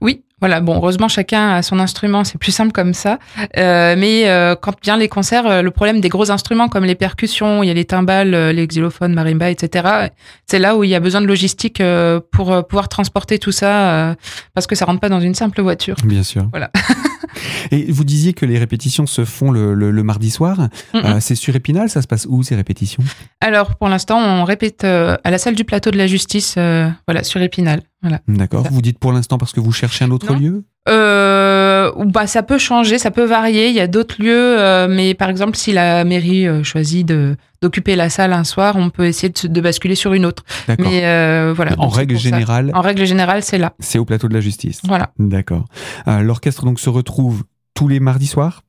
Oui, 0.00 0.24
voilà. 0.40 0.60
Bon, 0.60 0.76
heureusement 0.76 1.08
chacun 1.08 1.50
a 1.50 1.62
son 1.62 1.78
instrument, 1.78 2.24
c'est 2.24 2.38
plus 2.38 2.52
simple 2.52 2.72
comme 2.72 2.94
ça. 2.94 3.18
Euh, 3.56 3.94
mais 3.96 4.28
euh, 4.28 4.56
quand 4.60 4.74
vient 4.82 4.96
les 4.96 5.08
concerts, 5.08 5.46
euh, 5.46 5.62
le 5.62 5.70
problème 5.70 6.00
des 6.00 6.08
gros 6.08 6.30
instruments 6.30 6.68
comme 6.68 6.84
les 6.84 6.94
percussions, 6.94 7.62
il 7.62 7.66
y 7.66 7.70
a 7.70 7.74
les 7.74 7.84
timbales, 7.84 8.50
les 8.50 8.66
xylophones, 8.66 9.12
marimba, 9.12 9.50
etc. 9.50 10.10
C'est 10.46 10.58
là 10.58 10.76
où 10.76 10.84
il 10.84 10.90
y 10.90 10.94
a 10.94 11.00
besoin 11.00 11.20
de 11.20 11.26
logistique 11.26 11.82
pour 12.32 12.66
pouvoir 12.66 12.88
transporter 12.88 13.38
tout 13.38 13.52
ça 13.52 14.16
parce 14.54 14.66
que 14.66 14.74
ça 14.74 14.86
rentre 14.86 15.00
pas 15.00 15.08
dans 15.08 15.20
une 15.20 15.34
simple 15.34 15.60
voiture. 15.60 15.96
Bien 16.04 16.22
sûr. 16.22 16.48
Voilà. 16.50 16.70
et 17.70 17.90
vous 17.92 18.04
disiez 18.04 18.32
que 18.32 18.46
les 18.46 18.58
répétitions 18.58 19.06
se 19.06 19.24
font 19.24 19.50
le, 19.50 19.74
le, 19.74 19.90
le 19.90 20.02
mardi 20.02 20.30
soir. 20.30 20.58
Mm 20.94 21.00
-hmm. 21.00 21.20
c'est 21.20 21.36
sur 21.36 21.54
Épinal, 21.54 21.88
ça 21.88 22.00
se 22.02 22.06
passe 22.06 22.26
où 22.28 22.42
ces 22.42 22.56
répétitions? 22.56 23.04
Alors 23.40 23.76
pour 23.76 23.88
l'instant, 23.88 24.18
on 24.18 24.44
répète 24.44 24.84
à 24.84 25.30
la 25.30 25.38
salle 25.38 25.54
du 25.54 25.64
plateau 25.70 25.90
de 25.90 25.96
la 25.96 26.06
justice, 26.06 26.56
voilà, 27.06 27.22
sur 27.22 27.40
Épinal. 27.40 27.82
Voilà. 28.02 28.20
D'accord. 28.28 28.66
Vous 28.70 28.82
dites 28.82 28.98
pour 28.98 29.12
l'instant 29.12 29.38
parce 29.38 29.52
que 29.52 29.60
vous 29.60 29.72
cherchez 29.72 30.04
un 30.04 30.10
autre 30.10 30.32
non. 30.32 30.38
lieu? 30.38 30.64
Euh, 30.88 31.92
bah, 32.06 32.26
ça 32.26 32.42
peut 32.42 32.58
changer, 32.58 32.98
ça 32.98 33.10
peut 33.10 33.24
varier. 33.24 33.68
Il 33.68 33.74
y 33.74 33.80
a 33.80 33.86
d'autres 33.86 34.16
lieux, 34.18 34.58
euh, 34.58 34.88
mais 34.88 35.14
par 35.14 35.28
exemple, 35.28 35.56
si 35.56 35.72
la 35.72 36.04
mairie 36.04 36.46
euh, 36.46 36.62
choisit 36.62 37.06
de 37.06 37.36
d'occuper 37.62 37.94
la 37.94 38.08
salle 38.08 38.32
un 38.32 38.44
soir, 38.44 38.76
on 38.76 38.88
peut 38.88 39.04
essayer 39.04 39.28
de, 39.28 39.48
de 39.48 39.60
basculer 39.60 39.94
sur 39.94 40.14
une 40.14 40.24
autre. 40.24 40.44
Mais 40.78 41.04
euh, 41.04 41.52
voilà. 41.54 41.72
En 41.78 41.88
règle 41.88 42.16
générale. 42.16 42.70
En 42.74 42.80
règle 42.80 43.04
générale, 43.04 43.42
c'est 43.42 43.58
là. 43.58 43.74
C'est 43.78 43.98
au 43.98 44.06
plateau 44.06 44.28
de 44.28 44.34
la 44.34 44.40
justice. 44.40 44.80
Voilà. 44.84 45.10
D'accord. 45.18 45.66
Euh, 46.08 46.22
L'orchestre 46.22 46.64
donc 46.64 46.80
se 46.80 46.88
retrouve 46.88 47.44
tous 47.74 47.86
les 47.88 48.00
mardis 48.00 48.26
soirs? 48.26 48.62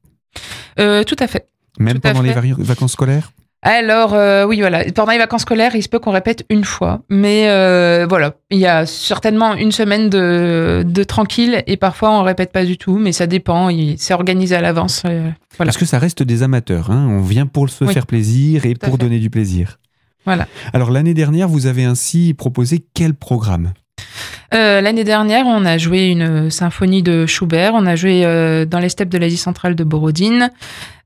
tout 0.77 1.15
à 1.19 1.27
fait. 1.27 1.47
Même 1.79 1.95
tout 1.95 2.01
pendant 2.01 2.21
les 2.21 2.33
vacances 2.33 2.93
scolaires? 2.93 3.31
Alors 3.63 4.15
euh, 4.15 4.45
oui 4.45 4.59
voilà. 4.59 4.83
Pendant 4.91 5.11
les 5.11 5.19
vacances 5.19 5.43
scolaires 5.43 5.75
il 5.75 5.83
se 5.83 5.89
peut 5.89 5.99
qu'on 5.99 6.11
répète 6.11 6.45
une 6.49 6.63
fois. 6.63 7.01
Mais 7.09 7.49
euh, 7.49 8.07
voilà. 8.09 8.33
Il 8.49 8.57
y 8.57 8.65
a 8.65 8.85
certainement 8.85 9.53
une 9.53 9.71
semaine 9.71 10.09
de, 10.09 10.83
de 10.85 11.03
tranquille 11.03 11.63
et 11.67 11.77
parfois 11.77 12.11
on 12.11 12.23
répète 12.23 12.51
pas 12.51 12.65
du 12.65 12.77
tout 12.77 12.97
mais 12.97 13.11
ça 13.11 13.27
dépend. 13.27 13.69
C'est 13.97 14.13
organisé 14.13 14.55
à 14.55 14.61
l'avance 14.61 15.03
euh, 15.05 15.29
voilà. 15.57 15.69
parce 15.69 15.77
que 15.77 15.85
ça 15.85 15.99
reste 15.99 16.23
des 16.23 16.41
amateurs 16.41 16.89
hein. 16.89 17.07
On 17.09 17.21
vient 17.21 17.45
pour 17.45 17.69
se 17.69 17.83
oui. 17.83 17.93
faire 17.93 18.07
plaisir 18.07 18.65
et 18.65 18.73
pour 18.73 18.97
donner 18.97 19.19
du 19.19 19.29
plaisir. 19.29 19.77
Voilà. 20.25 20.47
Alors 20.73 20.89
l'année 20.89 21.13
dernière 21.13 21.47
vous 21.47 21.67
avez 21.67 21.83
ainsi 21.83 22.33
proposé 22.33 22.83
quel 22.93 23.13
programme? 23.13 23.73
Euh, 24.53 24.81
L'année 24.81 25.03
dernière, 25.03 25.45
on 25.47 25.65
a 25.65 25.77
joué 25.77 26.07
une 26.07 26.49
symphonie 26.49 27.03
de 27.03 27.25
Schubert, 27.25 27.73
on 27.73 27.85
a 27.85 27.95
joué 27.95 28.25
euh, 28.25 28.65
dans 28.65 28.79
les 28.79 28.89
steppes 28.89 29.09
de 29.09 29.17
l'Asie 29.17 29.37
centrale 29.37 29.75
de 29.75 29.83
Borodine, 29.83 30.49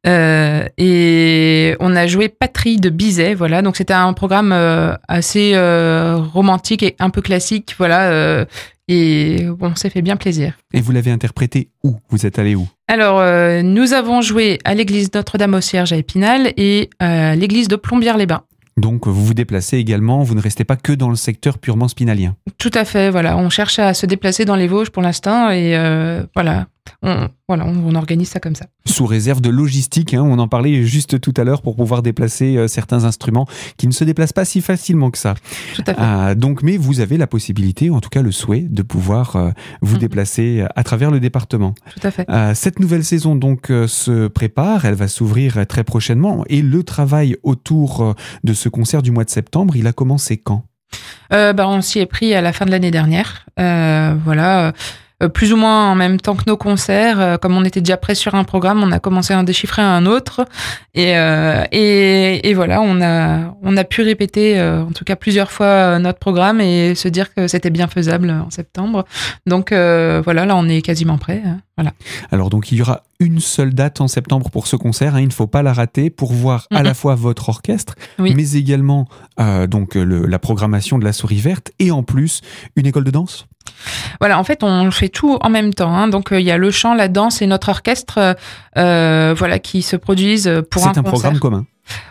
euh, 0.07 0.65
et 0.77 1.75
on 1.79 1.95
a 1.95 2.07
joué 2.07 2.29
Patrie 2.29 2.77
de 2.77 2.89
Bizet, 2.89 3.33
voilà. 3.33 3.61
Donc 3.61 3.75
c'était 3.75 3.93
un 3.93 4.13
programme 4.13 4.51
euh, 4.51 4.93
assez 5.07 5.51
euh, 5.55 6.17
romantique 6.17 6.83
et 6.83 6.95
un 6.99 7.09
peu 7.09 7.21
classique, 7.21 7.75
voilà. 7.77 8.11
euh, 8.11 8.45
et 8.87 9.47
bon, 9.49 9.71
on 9.71 9.75
s'est 9.75 9.89
fait 9.89 10.03
bien 10.03 10.15
plaisir. 10.15 10.53
Et 10.71 10.79
vous 10.79 10.91
l'avez 10.91 11.09
interprété 11.09 11.69
où? 11.83 11.95
Vous 12.11 12.27
êtes 12.27 12.37
allé 12.37 12.53
où? 12.53 12.67
Alors, 12.87 13.19
euh, 13.19 13.63
nous 13.63 13.93
avons 13.93 14.21
joué 14.21 14.59
à 14.63 14.75
l'église 14.75 15.09
Notre-Dame 15.11 15.55
au 15.55 15.61
Cierge 15.61 15.91
à 15.91 15.95
Épinal 15.95 16.53
et 16.55 16.91
à 16.99 17.35
l'église 17.35 17.67
de 17.67 17.77
Plombières-les-Bains. 17.77 18.43
Donc 18.77 19.07
vous 19.07 19.25
vous 19.25 19.33
déplacez 19.33 19.77
également, 19.77 20.23
vous 20.23 20.35
ne 20.35 20.41
restez 20.41 20.65
pas 20.65 20.75
que 20.75 20.91
dans 20.91 21.09
le 21.09 21.15
secteur 21.15 21.59
purement 21.59 21.87
spinalien. 21.87 22.35
Tout 22.57 22.71
à 22.73 22.83
fait, 22.83 23.09
voilà. 23.09 23.37
On 23.37 23.49
cherche 23.49 23.79
à 23.79 23.93
se 23.93 24.05
déplacer 24.05 24.43
dans 24.43 24.55
les 24.55 24.67
Vosges 24.67 24.89
pour 24.89 25.01
l'instant 25.01 25.49
et 25.49 25.77
euh, 25.77 26.23
voilà. 26.33 26.67
On, 27.01 27.29
voilà, 27.47 27.65
on, 27.65 27.75
on, 27.87 27.95
organise 27.95 28.29
ça 28.29 28.39
comme 28.39 28.55
ça. 28.55 28.65
Sous 28.85 29.05
réserve 29.05 29.41
de 29.41 29.49
logistique, 29.49 30.13
hein, 30.13 30.23
on 30.23 30.39
en 30.39 30.47
parlait 30.47 30.83
juste 30.83 31.19
tout 31.19 31.33
à 31.37 31.43
l'heure 31.43 31.61
pour 31.61 31.75
pouvoir 31.75 32.01
déplacer 32.01 32.57
euh, 32.57 32.67
certains 32.67 33.05
instruments 33.05 33.47
qui 33.77 33.87
ne 33.87 33.91
se 33.91 34.03
déplacent 34.03 34.33
pas 34.33 34.45
si 34.45 34.61
facilement 34.61 35.11
que 35.11 35.17
ça. 35.17 35.35
Tout 35.75 35.83
à 35.87 35.93
fait. 35.93 36.01
Euh, 36.01 36.35
donc, 36.35 36.63
mais 36.63 36.77
vous 36.77 36.99
avez 36.99 37.17
la 37.17 37.27
possibilité, 37.27 37.89
ou 37.89 37.95
en 37.95 38.01
tout 38.01 38.09
cas 38.09 38.21
le 38.21 38.31
souhait, 38.31 38.61
de 38.61 38.81
pouvoir 38.81 39.35
euh, 39.35 39.51
vous 39.81 39.95
mmh. 39.95 39.99
déplacer 39.99 40.65
à 40.75 40.83
travers 40.83 41.11
le 41.11 41.19
département. 41.19 41.73
Tout 41.93 42.07
à 42.07 42.11
fait. 42.11 42.29
Euh, 42.29 42.53
cette 42.53 42.79
nouvelle 42.79 43.03
saison 43.03 43.35
donc 43.35 43.69
euh, 43.69 43.87
se 43.87 44.27
prépare, 44.27 44.85
elle 44.85 44.95
va 44.95 45.07
s'ouvrir 45.07 45.65
très 45.67 45.83
prochainement, 45.83 46.43
et 46.49 46.61
le 46.61 46.83
travail 46.83 47.37
autour 47.43 48.01
euh, 48.01 48.13
de 48.43 48.53
ce 48.53 48.69
concert 48.69 49.01
du 49.01 49.11
mois 49.11 49.23
de 49.23 49.29
septembre, 49.29 49.75
il 49.75 49.87
a 49.87 49.93
commencé 49.93 50.37
quand? 50.37 50.63
Bah, 51.29 51.67
on 51.67 51.81
s'y 51.81 51.99
est 51.99 52.05
pris 52.05 52.33
à 52.33 52.41
la 52.41 52.53
fin 52.53 52.65
de 52.65 52.71
l'année 52.71 52.91
dernière. 52.91 53.45
voilà 53.57 54.73
plus 55.33 55.53
ou 55.53 55.57
moins 55.57 55.91
en 55.91 55.95
même 55.95 56.19
temps 56.19 56.35
que 56.35 56.43
nos 56.47 56.57
concerts. 56.57 57.39
comme 57.41 57.57
on 57.57 57.63
était 57.63 57.81
déjà 57.81 57.97
prêt 57.97 58.15
sur 58.15 58.35
un 58.35 58.43
programme, 58.43 58.83
on 58.83 58.91
a 58.91 58.99
commencé 58.99 59.33
à 59.33 59.39
en 59.39 59.43
déchiffrer 59.43 59.81
un 59.81 60.05
autre. 60.05 60.45
Et, 60.93 61.13
et, 61.71 62.49
et, 62.49 62.53
voilà, 62.53 62.81
on 62.81 63.01
a, 63.01 63.55
on 63.61 63.75
a 63.77 63.83
pu 63.83 64.01
répéter 64.01 64.61
en 64.61 64.91
tout 64.91 65.03
cas 65.03 65.15
plusieurs 65.15 65.51
fois 65.51 65.99
notre 65.99 66.19
programme 66.19 66.61
et 66.61 66.95
se 66.95 67.07
dire 67.07 67.33
que 67.33 67.47
c'était 67.47 67.69
bien 67.69 67.87
faisable 67.87 68.29
en 68.29 68.49
septembre. 68.49 69.05
Donc 69.45 69.71
voilà, 69.71 70.45
là 70.45 70.55
on 70.55 70.67
est 70.69 70.81
quasiment 70.81 71.17
prêt. 71.17 71.41
Hein. 71.45 71.59
voilà. 71.77 71.91
Alors 72.31 72.49
donc 72.49 72.71
il 72.71 72.77
y 72.77 72.81
aura 72.81 73.03
une 73.19 73.39
seule 73.39 73.73
date 73.73 74.01
en 74.01 74.07
septembre 74.07 74.49
pour 74.49 74.67
ce 74.67 74.75
concert. 74.75 75.15
Hein, 75.15 75.21
il 75.21 75.27
ne 75.27 75.33
faut 75.33 75.47
pas 75.47 75.63
la 75.63 75.73
rater 75.73 76.09
pour 76.09 76.33
voir 76.33 76.67
à 76.71 76.83
la 76.83 76.93
fois 76.93 77.15
votre 77.15 77.49
orchestre, 77.49 77.95
mais 78.19 78.53
également 78.53 79.07
euh, 79.39 79.67
donc 79.67 79.95
la 79.95 80.39
programmation 80.39 80.97
de 80.97 81.03
la 81.03 81.13
Souris 81.13 81.39
Verte 81.39 81.71
et 81.79 81.91
en 81.91 82.03
plus 82.03 82.41
une 82.75 82.85
école 82.85 83.03
de 83.03 83.11
danse. 83.11 83.47
Voilà, 84.19 84.39
en 84.39 84.43
fait, 84.43 84.63
on 84.63 84.91
fait 84.91 85.09
tout 85.09 85.37
en 85.41 85.49
même 85.49 85.73
temps. 85.73 85.93
Hein. 85.93 86.07
Donc, 86.07 86.31
euh, 86.31 86.39
il 86.39 86.45
y 86.45 86.51
a 86.51 86.57
le 86.57 86.71
chant, 86.71 86.93
la 86.93 87.07
danse 87.07 87.41
et 87.41 87.47
notre 87.47 87.69
orchestre, 87.69 88.35
euh, 88.77 89.35
voilà, 89.37 89.59
qui 89.59 89.81
se 89.81 89.95
produisent 89.95 90.51
pour 90.69 90.87
un 90.87 90.93
C'est 90.93 90.99
un 90.99 91.03
programme 91.03 91.39
commun. 91.39 91.65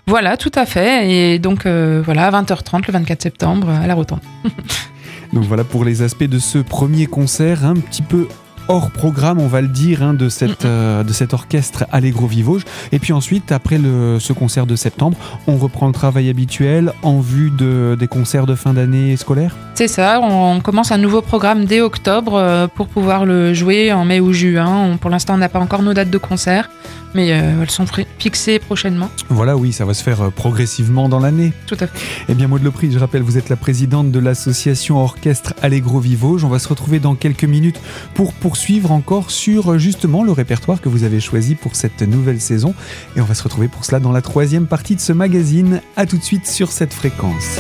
Voilà, 0.06 0.36
tout 0.36 0.52
à 0.54 0.66
fait. 0.66 1.10
Et 1.10 1.38
donc, 1.38 1.66
voilà, 1.66 2.26
à 2.26 2.42
20h30 2.42 2.86
le 2.86 2.92
24 2.92 3.22
septembre 3.22 3.68
à 3.68 3.86
la 3.86 3.94
Rotonde. 3.94 4.20
donc 5.32 5.44
voilà 5.44 5.64
pour 5.64 5.84
les 5.84 6.02
aspects 6.02 6.24
de 6.24 6.38
ce 6.38 6.58
premier 6.58 7.06
concert, 7.06 7.64
un 7.64 7.74
petit 7.74 8.02
peu 8.02 8.28
hors 8.68 8.90
programme, 8.90 9.40
on 9.40 9.46
va 9.46 9.60
le 9.60 9.68
dire, 9.68 10.02
hein, 10.02 10.14
de, 10.14 10.28
cette, 10.28 10.64
euh, 10.64 11.02
de 11.02 11.12
cet 11.12 11.34
orchestre 11.34 11.84
Allegro 11.92 12.26
Vivoge. 12.26 12.62
Et 12.92 12.98
puis 12.98 13.12
ensuite, 13.12 13.52
après 13.52 13.78
le, 13.78 14.18
ce 14.20 14.32
concert 14.32 14.66
de 14.66 14.76
septembre, 14.76 15.16
on 15.46 15.56
reprend 15.56 15.86
le 15.86 15.92
travail 15.92 16.28
habituel 16.28 16.92
en 17.02 17.20
vue 17.20 17.50
de, 17.50 17.96
des 17.98 18.08
concerts 18.08 18.46
de 18.46 18.54
fin 18.54 18.74
d'année 18.74 19.16
scolaire 19.16 19.56
C'est 19.74 19.88
ça, 19.88 20.20
on 20.20 20.60
commence 20.60 20.92
un 20.92 20.98
nouveau 20.98 21.20
programme 21.20 21.64
dès 21.64 21.80
octobre 21.80 22.34
euh, 22.34 22.68
pour 22.68 22.86
pouvoir 22.86 23.24
le 23.24 23.54
jouer 23.54 23.92
en 23.92 24.04
mai 24.04 24.20
ou 24.20 24.32
juin. 24.32 24.96
pour 25.00 25.10
l'instant, 25.10 25.34
on 25.34 25.38
n'a 25.38 25.48
pas 25.48 25.58
encore 25.58 25.82
nos 25.82 25.94
dates 25.94 26.10
de 26.10 26.18
concert 26.18 26.68
mais 27.14 27.32
euh, 27.32 27.62
elles 27.62 27.70
sont 27.70 27.86
fixées 28.18 28.58
prochainement. 28.58 29.08
Voilà, 29.28 29.56
oui, 29.56 29.72
ça 29.72 29.84
va 29.84 29.94
se 29.94 30.02
faire 30.02 30.20
euh, 30.20 30.30
progressivement 30.30 31.08
dans 31.08 31.20
l'année. 31.20 31.52
Tout 31.66 31.76
à 31.80 31.86
fait. 31.86 32.24
Eh 32.28 32.34
bien, 32.34 32.48
Maud 32.48 32.62
Lepris, 32.62 32.92
je 32.92 32.98
rappelle, 32.98 33.22
vous 33.22 33.38
êtes 33.38 33.48
la 33.48 33.56
présidente 33.56 34.10
de 34.10 34.18
l'association 34.18 34.98
Orchestre 34.98 35.54
Allegro 35.62 36.00
Vivo. 36.00 36.38
On 36.42 36.48
va 36.48 36.58
se 36.58 36.68
retrouver 36.68 36.98
dans 36.98 37.14
quelques 37.14 37.44
minutes 37.44 37.80
pour 38.14 38.32
poursuivre 38.34 38.90
encore 38.92 39.30
sur 39.30 39.78
justement 39.78 40.24
le 40.24 40.32
répertoire 40.32 40.80
que 40.80 40.88
vous 40.88 41.04
avez 41.04 41.20
choisi 41.20 41.54
pour 41.54 41.76
cette 41.76 42.02
nouvelle 42.02 42.40
saison. 42.40 42.74
Et 43.16 43.20
on 43.20 43.24
va 43.24 43.34
se 43.34 43.44
retrouver 43.44 43.68
pour 43.68 43.84
cela 43.84 44.00
dans 44.00 44.12
la 44.12 44.22
troisième 44.22 44.66
partie 44.66 44.96
de 44.96 45.00
ce 45.00 45.12
magazine. 45.12 45.80
A 45.96 46.06
tout 46.06 46.18
de 46.18 46.24
suite 46.24 46.46
sur 46.46 46.72
cette 46.72 46.92
fréquence. 46.92 47.58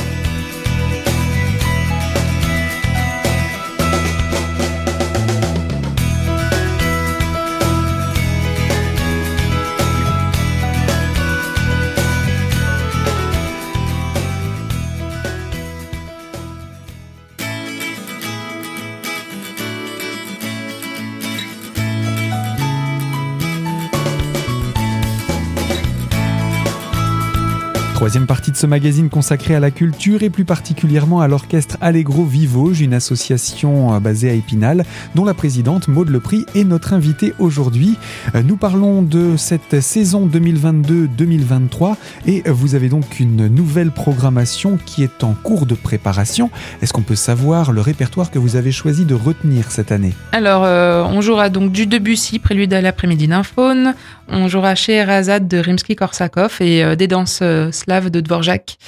Troisième 28.04 28.26
partie 28.26 28.50
de 28.50 28.56
ce 28.58 28.66
magazine 28.66 29.08
consacré 29.08 29.54
à 29.54 29.60
la 29.60 29.70
culture 29.70 30.22
et 30.22 30.28
plus 30.28 30.44
particulièrement 30.44 31.22
à 31.22 31.26
l'orchestre 31.26 31.78
Allegro 31.80 32.26
Vivoge, 32.26 32.82
une 32.82 32.92
association 32.92 33.94
euh, 33.94 33.98
basée 33.98 34.28
à 34.28 34.34
Épinal, 34.34 34.84
dont 35.14 35.24
la 35.24 35.32
présidente 35.32 35.88
Maude 35.88 36.10
Lepris 36.10 36.44
est 36.54 36.64
notre 36.64 36.92
invitée 36.92 37.32
aujourd'hui. 37.38 37.96
Euh, 38.34 38.42
nous 38.42 38.58
parlons 38.58 39.00
de 39.00 39.38
cette 39.38 39.80
saison 39.80 40.26
2022-2023 40.28 41.96
et 42.26 42.42
vous 42.44 42.74
avez 42.74 42.90
donc 42.90 43.20
une 43.20 43.48
nouvelle 43.48 43.90
programmation 43.90 44.78
qui 44.84 45.02
est 45.02 45.24
en 45.24 45.32
cours 45.32 45.64
de 45.64 45.74
préparation. 45.74 46.50
Est-ce 46.82 46.92
qu'on 46.92 47.00
peut 47.00 47.14
savoir 47.14 47.72
le 47.72 47.80
répertoire 47.80 48.30
que 48.30 48.38
vous 48.38 48.56
avez 48.56 48.70
choisi 48.70 49.06
de 49.06 49.14
retenir 49.14 49.70
cette 49.70 49.92
année? 49.92 50.12
Alors, 50.32 50.64
euh, 50.64 51.02
on 51.04 51.22
jouera 51.22 51.48
donc 51.48 51.72
du 51.72 51.86
Debussy, 51.86 52.38
prélude 52.38 52.74
à 52.74 52.82
l'après-midi 52.82 53.28
d'Infaune. 53.28 53.94
On 54.28 54.48
jouera 54.48 54.74
chez 54.74 54.94
Erazad 54.94 55.46
de 55.46 55.58
Rimsky-Korsakov 55.58 56.62
et 56.62 56.96
des 56.96 57.06
danses 57.06 57.42
slaves 57.72 58.10
de 58.10 58.20
Dvorak. 58.20 58.78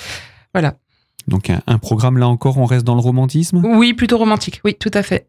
Voilà. 0.54 0.74
Donc 1.28 1.50
un, 1.50 1.78
programme 1.78 2.18
là 2.18 2.28
encore, 2.28 2.58
on 2.58 2.64
reste 2.64 2.84
dans 2.84 2.94
le 2.94 3.00
romantisme? 3.00 3.62
Oui, 3.64 3.94
plutôt 3.94 4.18
romantique, 4.18 4.60
oui, 4.64 4.74
tout 4.74 4.90
à 4.94 5.02
fait. 5.02 5.28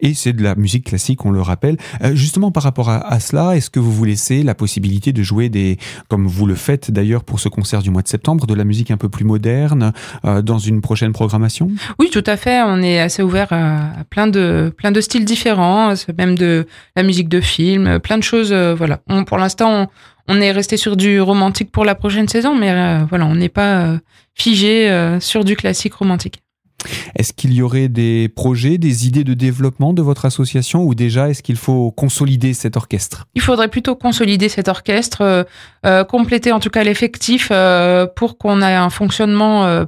Et 0.00 0.14
c'est 0.14 0.32
de 0.32 0.42
la 0.42 0.54
musique 0.54 0.84
classique, 0.84 1.24
on 1.24 1.30
le 1.30 1.40
rappelle. 1.40 1.76
Euh, 2.02 2.14
justement, 2.14 2.50
par 2.50 2.62
rapport 2.62 2.90
à, 2.90 3.20
cela, 3.20 3.56
est-ce 3.56 3.70
que 3.70 3.80
vous 3.80 3.92
vous 3.92 4.04
laissez 4.04 4.42
la 4.42 4.54
possibilité 4.54 5.12
de 5.12 5.22
jouer 5.22 5.48
des, 5.48 5.78
comme 6.08 6.26
vous 6.26 6.46
le 6.46 6.54
faites 6.54 6.90
d'ailleurs 6.90 7.24
pour 7.24 7.40
ce 7.40 7.48
concert 7.48 7.82
du 7.82 7.90
mois 7.90 8.02
de 8.02 8.08
septembre, 8.08 8.46
de 8.46 8.54
la 8.54 8.64
musique 8.64 8.90
un 8.90 8.96
peu 8.96 9.08
plus 9.08 9.24
moderne 9.24 9.92
euh, 10.24 10.42
dans 10.42 10.58
une 10.58 10.80
prochaine 10.80 11.12
programmation? 11.12 11.70
Oui, 11.98 12.10
tout 12.10 12.24
à 12.26 12.36
fait. 12.36 12.62
On 12.62 12.82
est 12.82 13.00
assez 13.00 13.22
ouvert 13.22 13.48
à, 13.52 14.04
plein 14.10 14.26
de 14.26 14.72
plein 14.76 14.92
de 14.92 15.00
styles 15.00 15.24
différents, 15.24 15.94
même 16.16 16.36
de 16.36 16.66
la 16.96 17.02
musique 17.02 17.28
de 17.28 17.40
film, 17.40 17.98
plein 18.00 18.18
de 18.18 18.22
choses. 18.22 18.52
Euh, 18.52 18.74
voilà. 18.74 19.00
pour 19.26 19.38
l'instant, 19.38 19.90
on, 20.28 20.40
est 20.40 20.52
resté 20.52 20.76
sur 20.76 20.96
du 20.96 21.20
romantique 21.20 21.70
pour 21.72 21.84
la 21.84 21.94
prochaine 21.94 22.28
saison, 22.28 22.54
mais 22.54 23.04
voilà, 23.08 23.26
on 23.26 23.34
n'est 23.34 23.48
pas 23.48 23.98
figé 24.34 25.18
sur 25.20 25.42
du 25.42 25.56
classique 25.56 25.94
romantique. 25.94 26.42
Est-ce 27.16 27.32
qu'il 27.32 27.52
y 27.52 27.62
aurait 27.62 27.88
des 27.88 28.28
projets, 28.28 28.78
des 28.78 29.06
idées 29.06 29.24
de 29.24 29.34
développement 29.34 29.92
de 29.92 30.02
votre 30.02 30.24
association 30.24 30.84
ou 30.84 30.94
déjà 30.94 31.28
est-ce 31.28 31.42
qu'il 31.42 31.56
faut 31.56 31.90
consolider 31.90 32.54
cet 32.54 32.76
orchestre? 32.76 33.26
Il 33.34 33.42
faudrait 33.42 33.68
plutôt 33.68 33.96
consolider 33.96 34.48
cet 34.48 34.68
orchestre, 34.68 35.22
euh, 35.22 35.42
euh, 35.84 36.04
compléter 36.04 36.52
en 36.52 36.60
tout 36.60 36.70
cas 36.70 36.84
l'effectif 36.84 37.48
euh, 37.50 38.06
pour 38.06 38.38
qu'on 38.38 38.62
ait 38.62 38.74
un 38.74 38.90
fonctionnement 38.90 39.86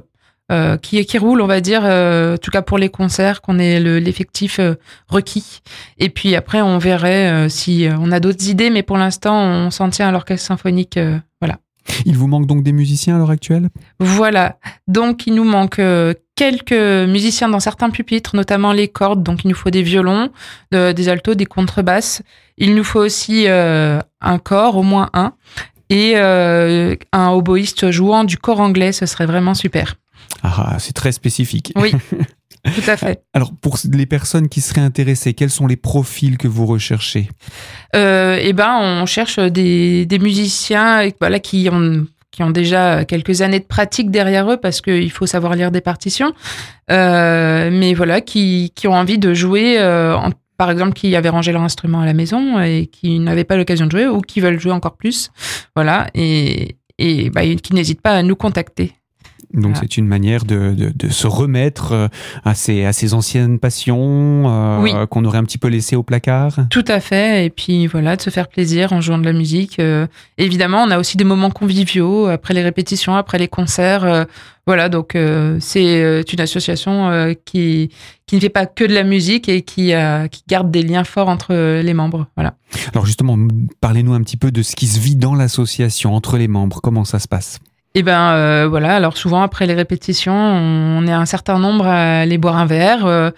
qui, 0.81 1.05
qui 1.05 1.17
roule, 1.17 1.39
on 1.39 1.47
va 1.47 1.61
dire, 1.61 1.83
en 1.83 2.35
tout 2.37 2.51
cas 2.51 2.61
pour 2.61 2.77
les 2.77 2.89
concerts, 2.89 3.41
qu'on 3.41 3.57
ait 3.57 3.79
l'effectif 3.79 4.59
requis. 5.07 5.61
Et 5.97 6.09
puis 6.09 6.35
après, 6.35 6.61
on 6.61 6.77
verrait 6.77 7.47
si 7.47 7.87
on 7.97 8.11
a 8.11 8.19
d'autres 8.19 8.49
idées, 8.49 8.69
mais 8.69 8.83
pour 8.83 8.97
l'instant, 8.97 9.41
on 9.41 9.71
s'en 9.71 9.89
tient 9.89 10.09
à 10.09 10.11
l'orchestre 10.11 10.45
symphonique. 10.45 10.99
voilà. 11.39 11.59
Il 12.05 12.17
vous 12.17 12.27
manque 12.27 12.47
donc 12.47 12.63
des 12.63 12.71
musiciens 12.71 13.15
à 13.15 13.17
l'heure 13.17 13.29
actuelle? 13.29 13.69
Voilà. 13.99 14.57
Donc, 14.87 15.27
il 15.27 15.35
nous 15.35 15.43
manque 15.43 15.79
euh, 15.79 16.13
quelques 16.35 16.71
musiciens 16.73 17.49
dans 17.49 17.59
certains 17.59 17.89
pupitres, 17.89 18.35
notamment 18.35 18.73
les 18.73 18.87
cordes. 18.87 19.23
Donc, 19.23 19.43
il 19.43 19.49
nous 19.49 19.55
faut 19.55 19.69
des 19.69 19.83
violons, 19.83 20.29
des 20.71 21.09
altos, 21.09 21.35
des 21.35 21.45
contrebasses. 21.45 22.21
Il 22.57 22.75
nous 22.75 22.83
faut 22.83 22.99
aussi 22.99 23.45
euh, 23.47 23.99
un 24.21 24.37
corps, 24.37 24.77
au 24.77 24.83
moins 24.83 25.09
un, 25.13 25.33
et 25.89 26.13
euh, 26.15 26.95
un 27.11 27.29
oboïste 27.29 27.91
jouant 27.91 28.23
du 28.23 28.37
corps 28.37 28.59
anglais. 28.59 28.91
Ce 28.91 29.05
serait 29.05 29.25
vraiment 29.25 29.53
super. 29.53 29.95
Ah, 30.43 30.77
c'est 30.79 30.93
très 30.93 31.11
spécifique. 31.11 31.73
Oui. 31.75 31.93
Tout 32.63 32.89
à 32.89 32.97
fait. 32.97 33.23
Alors, 33.33 33.51
pour 33.59 33.77
les 33.91 34.05
personnes 34.05 34.49
qui 34.49 34.61
seraient 34.61 34.81
intéressées, 34.81 35.33
quels 35.33 35.49
sont 35.49 35.67
les 35.67 35.75
profils 35.75 36.37
que 36.37 36.47
vous 36.47 36.65
recherchez? 36.65 37.29
Euh, 37.95 38.37
Eh 38.41 38.53
ben, 38.53 38.77
on 38.79 39.05
cherche 39.05 39.39
des, 39.39 40.05
des 40.05 40.19
musiciens 40.19 41.09
voilà, 41.19 41.39
qui 41.39 41.69
ont 41.71 42.05
qui 42.31 42.43
ont 42.43 42.49
déjà 42.49 43.05
quelques 43.05 43.41
années 43.41 43.59
de 43.59 43.65
pratique 43.65 44.09
derrière 44.09 44.49
eux 44.49 44.57
parce 44.57 44.81
qu'il 44.81 45.11
faut 45.11 45.25
savoir 45.25 45.53
lire 45.55 45.69
des 45.69 45.81
partitions, 45.81 46.33
euh, 46.89 47.69
mais 47.71 47.93
voilà, 47.93 48.21
qui, 48.21 48.71
qui 48.73 48.87
ont 48.87 48.93
envie 48.93 49.19
de 49.19 49.33
jouer, 49.33 49.79
euh, 49.79 50.17
par 50.57 50.71
exemple, 50.71 50.93
qui 50.93 51.13
avaient 51.15 51.29
rangé 51.29 51.51
leur 51.51 51.61
instrument 51.61 51.99
à 51.99 52.05
la 52.05 52.13
maison 52.13 52.59
et 52.61 52.87
qui 52.87 53.19
n'avaient 53.19 53.43
pas 53.43 53.57
l'occasion 53.57 53.85
de 53.85 53.91
jouer 53.91 54.07
ou 54.07 54.21
qui 54.21 54.39
veulent 54.39 54.59
jouer 54.59 54.71
encore 54.71 54.95
plus, 54.95 55.29
voilà, 55.75 56.07
et, 56.15 56.77
et 56.97 57.29
bah, 57.29 57.41
qui 57.61 57.73
n'hésitent 57.73 58.01
pas 58.01 58.13
à 58.13 58.23
nous 58.23 58.37
contacter. 58.37 58.93
Donc 59.53 59.77
c'est 59.77 59.97
une 59.97 60.07
manière 60.07 60.45
de, 60.45 60.73
de, 60.73 60.91
de, 60.95 61.09
se 61.09 61.27
remettre 61.27 61.91
euh, 61.91 62.07
à 62.45 62.55
ses, 62.55 62.85
à 62.85 62.91
anciennes 63.13 63.59
passions 63.59 64.43
euh, 64.47 65.05
qu'on 65.07 65.25
aurait 65.25 65.37
un 65.37 65.43
petit 65.43 65.57
peu 65.57 65.67
laissées 65.67 65.95
au 65.95 66.03
placard. 66.03 66.53
Tout 66.69 66.85
à 66.87 66.99
fait. 66.99 67.45
Et 67.45 67.49
puis 67.49 67.87
voilà, 67.87 68.15
de 68.15 68.21
se 68.21 68.29
faire 68.29 68.47
plaisir 68.47 68.93
en 68.93 69.01
jouant 69.01 69.17
de 69.17 69.25
la 69.25 69.33
musique. 69.33 69.79
Euh, 69.79 70.07
évidemment, 70.37 70.83
on 70.83 70.91
a 70.91 70.99
aussi 70.99 71.17
des 71.17 71.23
moments 71.23 71.49
conviviaux 71.49 72.27
après 72.27 72.53
les 72.53 72.63
répétitions, 72.63 73.15
après 73.15 73.37
les 73.37 73.47
concerts. 73.47 74.27
voilà, 74.65 74.89
donc 74.89 75.17
c'est 75.59 76.23
une 76.33 76.39
association 76.39 77.35
qui, 77.45 77.89
qui 78.25 78.35
ne 78.35 78.39
fait 78.39 78.49
pas 78.49 78.65
que 78.65 78.83
de 78.83 78.93
la 78.93 79.03
musique 79.03 79.49
et 79.49 79.63
qui, 79.63 79.93
qui 80.31 80.43
garde 80.47 80.71
des 80.71 80.83
liens 80.83 81.03
forts 81.03 81.29
entre 81.29 81.53
les 81.81 81.93
membres. 81.93 82.27
Voilà. 82.35 82.55
Alors 82.93 83.05
justement, 83.05 83.37
parlez-nous 83.81 84.13
un 84.13 84.21
petit 84.21 84.37
peu 84.37 84.51
de 84.51 84.61
ce 84.61 84.75
qui 84.75 84.87
se 84.87 84.99
vit 84.99 85.15
dans 85.15 85.35
l'association 85.35 86.15
entre 86.15 86.37
les 86.37 86.47
membres. 86.47 86.79
Comment 86.81 87.05
ça 87.05 87.19
se 87.19 87.27
passe? 87.27 87.59
Eh 87.93 88.03
ben 88.03 88.31
euh, 88.31 88.67
voilà, 88.69 88.95
alors 88.95 89.17
souvent 89.17 89.41
après 89.41 89.67
les 89.67 89.73
répétitions, 89.73 90.33
on 90.33 91.05
est 91.07 91.11
un 91.11 91.25
certain 91.25 91.59
nombre 91.59 91.85
à 91.85 92.21
aller 92.21 92.37
boire 92.37 92.55
un 92.55 92.65
verre, 92.65 93.05
euh, 93.05 93.31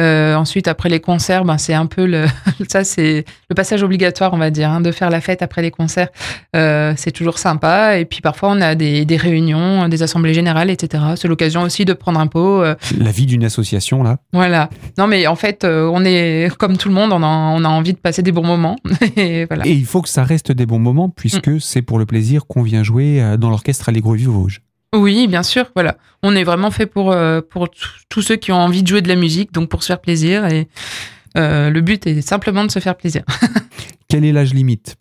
Euh, 0.00 0.34
ensuite, 0.34 0.66
après 0.66 0.88
les 0.88 1.00
concerts, 1.00 1.44
ben, 1.44 1.58
c'est 1.58 1.74
un 1.74 1.86
peu 1.86 2.06
le, 2.06 2.24
ça, 2.68 2.84
c'est 2.84 3.24
le 3.48 3.54
passage 3.54 3.82
obligatoire, 3.82 4.32
on 4.32 4.38
va 4.38 4.50
dire, 4.50 4.70
hein, 4.70 4.80
de 4.80 4.92
faire 4.92 5.10
la 5.10 5.20
fête 5.20 5.42
après 5.42 5.62
les 5.62 5.70
concerts. 5.70 6.08
Euh, 6.56 6.94
c'est 6.96 7.10
toujours 7.12 7.38
sympa. 7.38 7.98
Et 7.98 8.04
puis 8.04 8.20
parfois, 8.20 8.50
on 8.52 8.60
a 8.60 8.74
des, 8.74 9.04
des 9.04 9.16
réunions, 9.16 9.88
des 9.88 10.02
assemblées 10.02 10.34
générales, 10.34 10.70
etc. 10.70 11.04
C'est 11.16 11.28
l'occasion 11.28 11.62
aussi 11.62 11.84
de 11.84 11.92
prendre 11.92 12.18
un 12.18 12.26
pot. 12.26 12.62
Euh. 12.62 12.74
La 12.98 13.10
vie 13.10 13.26
d'une 13.26 13.44
association, 13.44 14.02
là. 14.02 14.18
Voilà. 14.32 14.70
Non, 14.98 15.06
mais 15.06 15.26
en 15.26 15.36
fait, 15.36 15.64
on 15.64 16.04
est 16.04 16.48
comme 16.56 16.76
tout 16.76 16.88
le 16.88 16.94
monde, 16.94 17.12
on 17.12 17.22
a, 17.22 17.26
on 17.26 17.64
a 17.64 17.68
envie 17.68 17.92
de 17.92 17.98
passer 17.98 18.22
des 18.22 18.32
bons 18.32 18.46
moments. 18.46 18.76
et, 19.16 19.44
voilà. 19.44 19.66
et 19.66 19.72
il 19.72 19.84
faut 19.84 20.02
que 20.02 20.08
ça 20.08 20.24
reste 20.24 20.52
des 20.52 20.66
bons 20.66 20.78
moments, 20.78 21.10
puisque 21.10 21.48
mm. 21.48 21.60
c'est 21.60 21.82
pour 21.82 21.98
le 21.98 22.06
plaisir 22.06 22.46
qu'on 22.46 22.62
vient 22.62 22.82
jouer 22.82 23.36
dans 23.38 23.50
l'orchestre 23.50 23.88
Allegro 23.88 24.14
Vivo 24.14 24.32
Vosges. 24.32 24.62
Oui, 24.94 25.28
bien 25.28 25.42
sûr. 25.42 25.70
Voilà, 25.74 25.96
on 26.22 26.34
est 26.34 26.44
vraiment 26.44 26.70
fait 26.70 26.86
pour 26.86 27.14
pour 27.50 27.68
tous 28.08 28.22
ceux 28.22 28.36
qui 28.36 28.50
ont 28.50 28.56
envie 28.56 28.82
de 28.82 28.88
jouer 28.88 29.02
de 29.02 29.08
la 29.08 29.16
musique, 29.16 29.52
donc 29.52 29.68
pour 29.68 29.82
se 29.82 29.88
faire 29.88 30.00
plaisir. 30.00 30.46
Et 30.46 30.68
euh, 31.36 31.70
le 31.70 31.80
but 31.80 32.06
est 32.06 32.20
simplement 32.20 32.64
de 32.64 32.70
se 32.70 32.78
faire 32.78 32.96
plaisir. 32.96 33.22
Quel 34.08 34.24
est 34.24 34.32
l'âge 34.32 34.52
limite? 34.52 34.96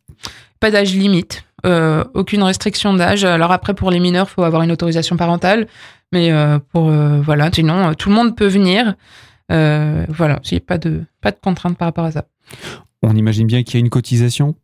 Pas 0.59 0.71
d'âge 0.71 0.93
limite. 0.93 1.43
Euh, 1.65 2.03
aucune 2.13 2.43
restriction 2.43 2.93
d'âge. 2.93 3.23
Alors 3.23 3.51
après, 3.51 3.73
pour 3.73 3.91
les 3.91 3.99
mineurs, 3.99 4.27
il 4.29 4.33
faut 4.33 4.43
avoir 4.43 4.61
une 4.61 4.71
autorisation 4.71 5.17
parentale. 5.17 5.67
Mais 6.11 6.31
euh, 6.31 6.59
pour 6.71 6.89
voilà, 6.89 7.49
sinon 7.53 7.93
tout 7.93 8.09
le 8.09 8.15
monde 8.15 8.35
peut 8.35 8.47
venir. 8.47 8.95
voilà, 9.49 10.39
il 10.45 10.53
n'y 10.53 10.57
a 10.57 10.65
pas 10.65 10.77
de 10.77 11.03
pas 11.21 11.31
de 11.31 11.37
contrainte 11.41 11.77
par 11.77 11.87
rapport 11.87 12.05
à 12.05 12.11
ça. 12.11 12.25
On 13.01 13.15
imagine 13.15 13.47
bien 13.47 13.63
qu'il 13.63 13.75
y 13.75 13.77
a 13.77 13.79
une 13.79 13.89
cotisation 13.89 14.55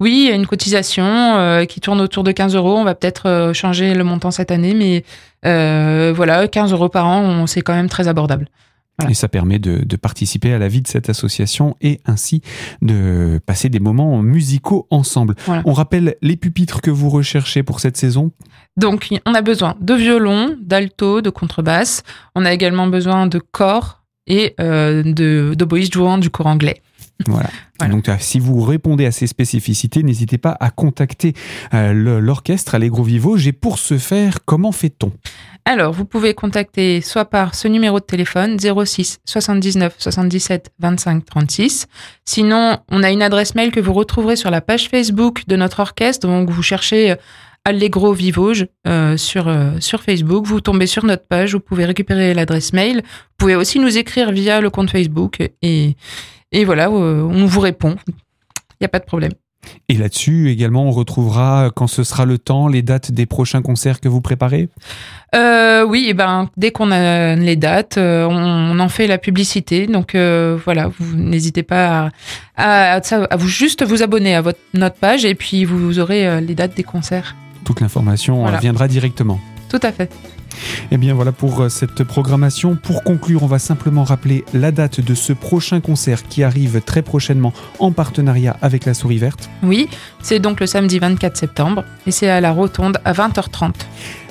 Oui, 0.00 0.24
il 0.24 0.28
y 0.28 0.32
a 0.32 0.34
une 0.34 0.46
cotisation 0.46 1.64
qui 1.68 1.80
tourne 1.80 2.00
autour 2.00 2.24
de 2.24 2.32
15 2.32 2.54
euros. 2.56 2.76
On 2.76 2.84
va 2.84 2.94
peut-être 2.94 3.52
changer 3.54 3.94
le 3.94 4.04
montant 4.04 4.30
cette 4.30 4.50
année, 4.50 4.74
mais 4.74 5.04
voilà, 6.12 6.48
15 6.48 6.72
euros 6.72 6.88
par 6.88 7.06
an, 7.06 7.46
c'est 7.46 7.60
quand 7.60 7.74
même 7.74 7.90
très 7.90 8.08
abordable. 8.08 8.48
Et 9.08 9.14
ça 9.14 9.28
permet 9.28 9.58
de, 9.58 9.96
participer 9.96 10.52
à 10.52 10.58
la 10.58 10.68
vie 10.68 10.80
de 10.82 10.86
cette 10.86 11.08
association 11.08 11.76
et 11.80 12.00
ainsi 12.04 12.42
de 12.80 13.40
passer 13.44 13.68
des 13.68 13.80
moments 13.80 14.22
musicaux 14.22 14.86
ensemble. 14.90 15.34
On 15.64 15.72
rappelle 15.72 16.16
les 16.22 16.36
pupitres 16.36 16.80
que 16.80 16.90
vous 16.90 17.10
recherchez 17.10 17.62
pour 17.62 17.80
cette 17.80 17.96
saison 17.96 18.30
Donc, 18.76 19.08
on 19.26 19.34
a 19.34 19.42
besoin 19.42 19.76
de 19.80 19.94
violon, 19.94 20.56
d'alto, 20.60 21.22
de 21.22 21.30
contrebasse. 21.30 22.02
On 22.34 22.44
a 22.44 22.52
également 22.52 22.86
besoin 22.86 23.26
de 23.26 23.38
corps 23.38 24.02
et 24.26 24.54
euh, 24.60 25.02
de 25.02 25.54
d'oboïstes 25.54 25.92
jouant 25.92 26.18
du 26.18 26.30
cours 26.30 26.46
anglais. 26.46 26.80
Voilà. 27.26 27.50
Donc, 27.88 28.08
euh, 28.08 28.16
si 28.18 28.40
vous 28.40 28.60
répondez 28.62 29.06
à 29.06 29.12
ces 29.12 29.26
spécificités, 29.26 30.02
n'hésitez 30.02 30.38
pas 30.38 30.56
à 30.60 30.70
contacter 30.70 31.34
euh, 31.72 31.92
l'orchestre 32.20 32.74
Allegro 32.74 33.02
Vivo. 33.02 33.36
J'ai 33.36 33.52
pour 33.52 33.78
ce 33.78 33.98
faire, 33.98 34.44
comment 34.44 34.72
fait-on? 34.72 35.12
Alors, 35.64 35.92
vous 35.92 36.04
pouvez 36.04 36.34
contacter 36.34 37.00
soit 37.00 37.24
par 37.24 37.54
ce 37.54 37.68
numéro 37.68 37.98
de 37.98 38.04
téléphone 38.04 38.58
06 38.58 39.20
79 39.24 39.94
77 39.98 40.70
25 40.78 41.24
36. 41.24 41.86
Sinon, 42.24 42.78
on 42.90 43.02
a 43.02 43.10
une 43.10 43.22
adresse 43.22 43.54
mail 43.54 43.70
que 43.70 43.80
vous 43.80 43.94
retrouverez 43.94 44.36
sur 44.36 44.50
la 44.50 44.60
page 44.60 44.88
Facebook 44.88 45.44
de 45.46 45.56
notre 45.56 45.80
orchestre. 45.80 46.26
Donc, 46.26 46.50
vous 46.50 46.62
cherchez 46.62 47.12
euh, 47.12 47.16
Allegro 47.64 48.12
Vivoge 48.12 48.66
euh, 48.86 49.16
sur, 49.16 49.48
euh, 49.48 49.80
sur 49.80 50.02
Facebook. 50.02 50.44
Vous 50.44 50.60
tombez 50.60 50.86
sur 50.86 51.04
notre 51.04 51.26
page, 51.26 51.54
vous 51.54 51.60
pouvez 51.60 51.86
récupérer 51.86 52.34
l'adresse 52.34 52.74
mail. 52.74 52.96
Vous 52.96 53.34
pouvez 53.38 53.56
aussi 53.56 53.78
nous 53.78 53.96
écrire 53.96 54.32
via 54.32 54.60
le 54.60 54.68
compte 54.68 54.90
Facebook 54.90 55.38
et, 55.62 55.96
et 56.54 56.64
voilà, 56.64 56.90
on 56.90 57.46
vous 57.46 57.60
répond. 57.60 57.96
Il 58.08 58.82
n'y 58.82 58.86
a 58.86 58.88
pas 58.88 59.00
de 59.00 59.04
problème. 59.04 59.32
Et 59.88 59.94
là-dessus, 59.94 60.50
également, 60.50 60.84
on 60.84 60.90
retrouvera, 60.90 61.70
quand 61.74 61.86
ce 61.86 62.04
sera 62.04 62.24
le 62.24 62.38
temps, 62.38 62.68
les 62.68 62.82
dates 62.82 63.12
des 63.12 63.26
prochains 63.26 63.62
concerts 63.62 64.00
que 64.00 64.08
vous 64.08 64.20
préparez? 64.20 64.68
Euh, 65.34 65.84
Oui, 65.86 66.04
et 66.06 66.10
eh 66.10 66.14
ben, 66.14 66.48
dès 66.56 66.70
qu'on 66.70 66.90
a 66.90 67.34
les 67.34 67.56
dates, 67.56 67.98
euh, 67.98 68.26
on, 68.26 68.78
en 68.78 68.88
fait 68.88 69.06
la 69.06 69.18
publicité. 69.18 69.86
Donc 69.86 70.14
euh, 70.14 70.56
voilà, 70.64 70.90
vous 70.98 71.16
n'hésitez 71.16 71.62
pas 71.62 72.10
à, 72.56 72.94
à, 72.96 73.36
vous 73.36 73.48
juste 73.48 73.84
vous 73.84 74.02
abonner 74.02 74.34
à 74.34 74.40
votre, 74.40 74.60
notre 74.72 74.96
page 74.96 75.24
et 75.24 75.34
puis 75.34 75.64
vous 75.64 75.98
aurez 75.98 76.40
les 76.40 76.54
dates 76.54 76.76
des 76.76 76.84
concerts. 76.84 77.36
Toute 77.64 77.80
l'information 77.80 78.44
viendra 78.58 78.88
directement. 78.88 79.40
Tout 79.68 79.80
à 79.82 79.92
fait. 79.92 80.10
Et 80.90 80.94
eh 80.94 80.96
bien 80.96 81.14
voilà 81.14 81.32
pour 81.32 81.60
euh, 81.60 81.68
cette 81.68 82.04
programmation. 82.04 82.76
Pour 82.76 83.02
conclure, 83.04 83.42
on 83.42 83.46
va 83.46 83.58
simplement 83.58 84.04
rappeler 84.04 84.44
la 84.54 84.72
date 84.72 85.00
de 85.00 85.14
ce 85.14 85.32
prochain 85.32 85.80
concert 85.80 86.22
qui 86.28 86.42
arrive 86.42 86.80
très 86.80 87.02
prochainement 87.02 87.52
en 87.78 87.92
partenariat 87.92 88.56
avec 88.62 88.84
la 88.84 88.94
Souris 88.94 89.18
Verte. 89.18 89.50
Oui, 89.62 89.88
c'est 90.22 90.38
donc 90.38 90.60
le 90.60 90.66
samedi 90.66 90.98
24 90.98 91.36
septembre 91.36 91.84
et 92.06 92.10
c'est 92.10 92.28
à 92.28 92.40
la 92.40 92.52
Rotonde 92.52 92.98
à 93.04 93.12
20h30. 93.12 93.72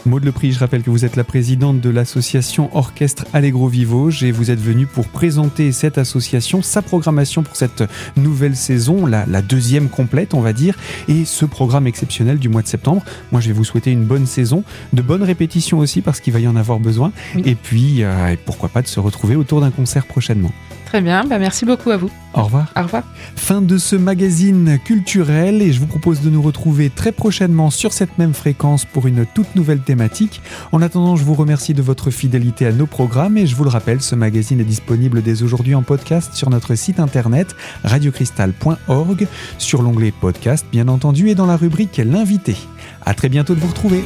Maud 0.05 0.25
Lepris, 0.25 0.51
je 0.51 0.59
rappelle 0.59 0.83
que 0.83 0.89
vous 0.89 1.05
êtes 1.05 1.15
la 1.15 1.23
présidente 1.23 1.79
de 1.79 1.89
l'association 1.89 2.69
Orchestre 2.75 3.25
Allegro 3.31 3.69
Vivo 3.69 4.12
et 4.21 4.33
vous 4.33 4.51
êtes 4.51 4.59
venue 4.59 4.86
pour 4.86 5.07
présenter 5.07 5.71
cette 5.71 5.97
association, 5.97 6.62
sa 6.62 6.81
programmation 6.81 7.41
pour 7.41 7.55
cette 7.55 7.86
nouvelle 8.17 8.57
saison, 8.57 9.05
la, 9.05 9.25
deuxième 9.41 9.88
complète, 9.88 10.33
on 10.33 10.41
va 10.41 10.51
dire, 10.51 10.77
et 11.07 11.23
ce 11.23 11.45
programme 11.45 11.88
exceptionnel 11.88 12.38
du 12.38 12.49
mois 12.49 12.62
de 12.62 12.67
septembre. 12.67 13.01
Moi, 13.31 13.39
je 13.39 13.47
vais 13.47 13.53
vous 13.53 13.63
souhaiter 13.63 13.91
une 13.91 14.03
bonne 14.03 14.25
saison, 14.25 14.65
de 14.91 15.01
bonnes 15.01 15.23
répétitions 15.23 15.79
aussi 15.79 16.01
parce 16.01 16.12
qu'il 16.19 16.34
va 16.34 16.39
y 16.39 16.47
en 16.47 16.56
avoir 16.56 16.80
besoin, 16.80 17.12
et 17.45 17.56
puis 17.56 18.04
euh, 18.04 18.36
pourquoi 18.45 18.69
pas 18.69 18.82
de 18.82 18.88
se 18.88 18.99
retrouver 18.99 19.36
autour 19.36 19.62
d'un 19.62 19.71
concert 19.71 20.06
prochainement. 20.06 20.52
Très 20.93 21.02
bien, 21.02 21.23
bah 21.23 21.39
merci 21.39 21.65
beaucoup 21.65 21.89
à 21.89 21.97
vous. 21.97 22.12
Au 22.36 22.43
revoir. 22.43 22.71
Au 22.78 22.84
revoir. 22.84 23.02
Fin 23.36 23.63
de 23.63 23.80
ce 23.80 23.95
magazine 23.95 24.78
culturel 24.86 25.63
et 25.63 25.73
je 25.73 25.80
vous 25.80 25.88
propose 25.88 26.21
de 26.21 26.30
nous 26.30 26.41
retrouver 26.43 26.91
très 26.91 27.12
prochainement 27.12 27.71
sur 27.71 27.93
cette 27.93 28.19
même 28.19 28.36
fréquence 28.36 28.86
pour 28.86 29.08
une 29.08 29.26
toute 29.26 29.56
nouvelle 29.56 29.80
thématique. 29.80 30.43
En 30.71 30.84
attendant, 30.84 31.15
je 31.15 31.23
vous 31.23 31.34
remercie 31.34 31.73
de 31.73 31.82
votre 31.82 32.12
fidélité 32.12 32.67
à 32.67 32.71
nos 32.71 32.86
programmes 32.86 33.39
et 33.39 33.47
je 33.47 33.56
vous 33.56 33.63
le 33.63 33.71
rappelle, 33.71 34.04
ce 34.04 34.13
magazine 34.13 34.60
est 34.60 34.65
disponible 34.65 35.23
dès 35.23 35.41
aujourd'hui 35.41 35.73
en 35.73 35.82
podcast 35.82 36.36
sur 36.36 36.52
notre 36.52 36.76
site 36.76 36.99
internet 36.99 37.56
radiocristal.org, 37.84 39.28
sur 39.58 39.82
l'onglet 39.82 40.12
podcast 40.12 40.63
bien 40.71 40.88
entendu 40.88 41.30
et 41.30 41.34
dans 41.34 41.47
la 41.47 41.58
rubrique 41.58 41.99
l'invité. 42.06 42.56
À 43.04 43.15
très 43.15 43.30
bientôt 43.30 43.56
de 43.56 43.60
vous 43.60 43.69
retrouver. 43.69 44.04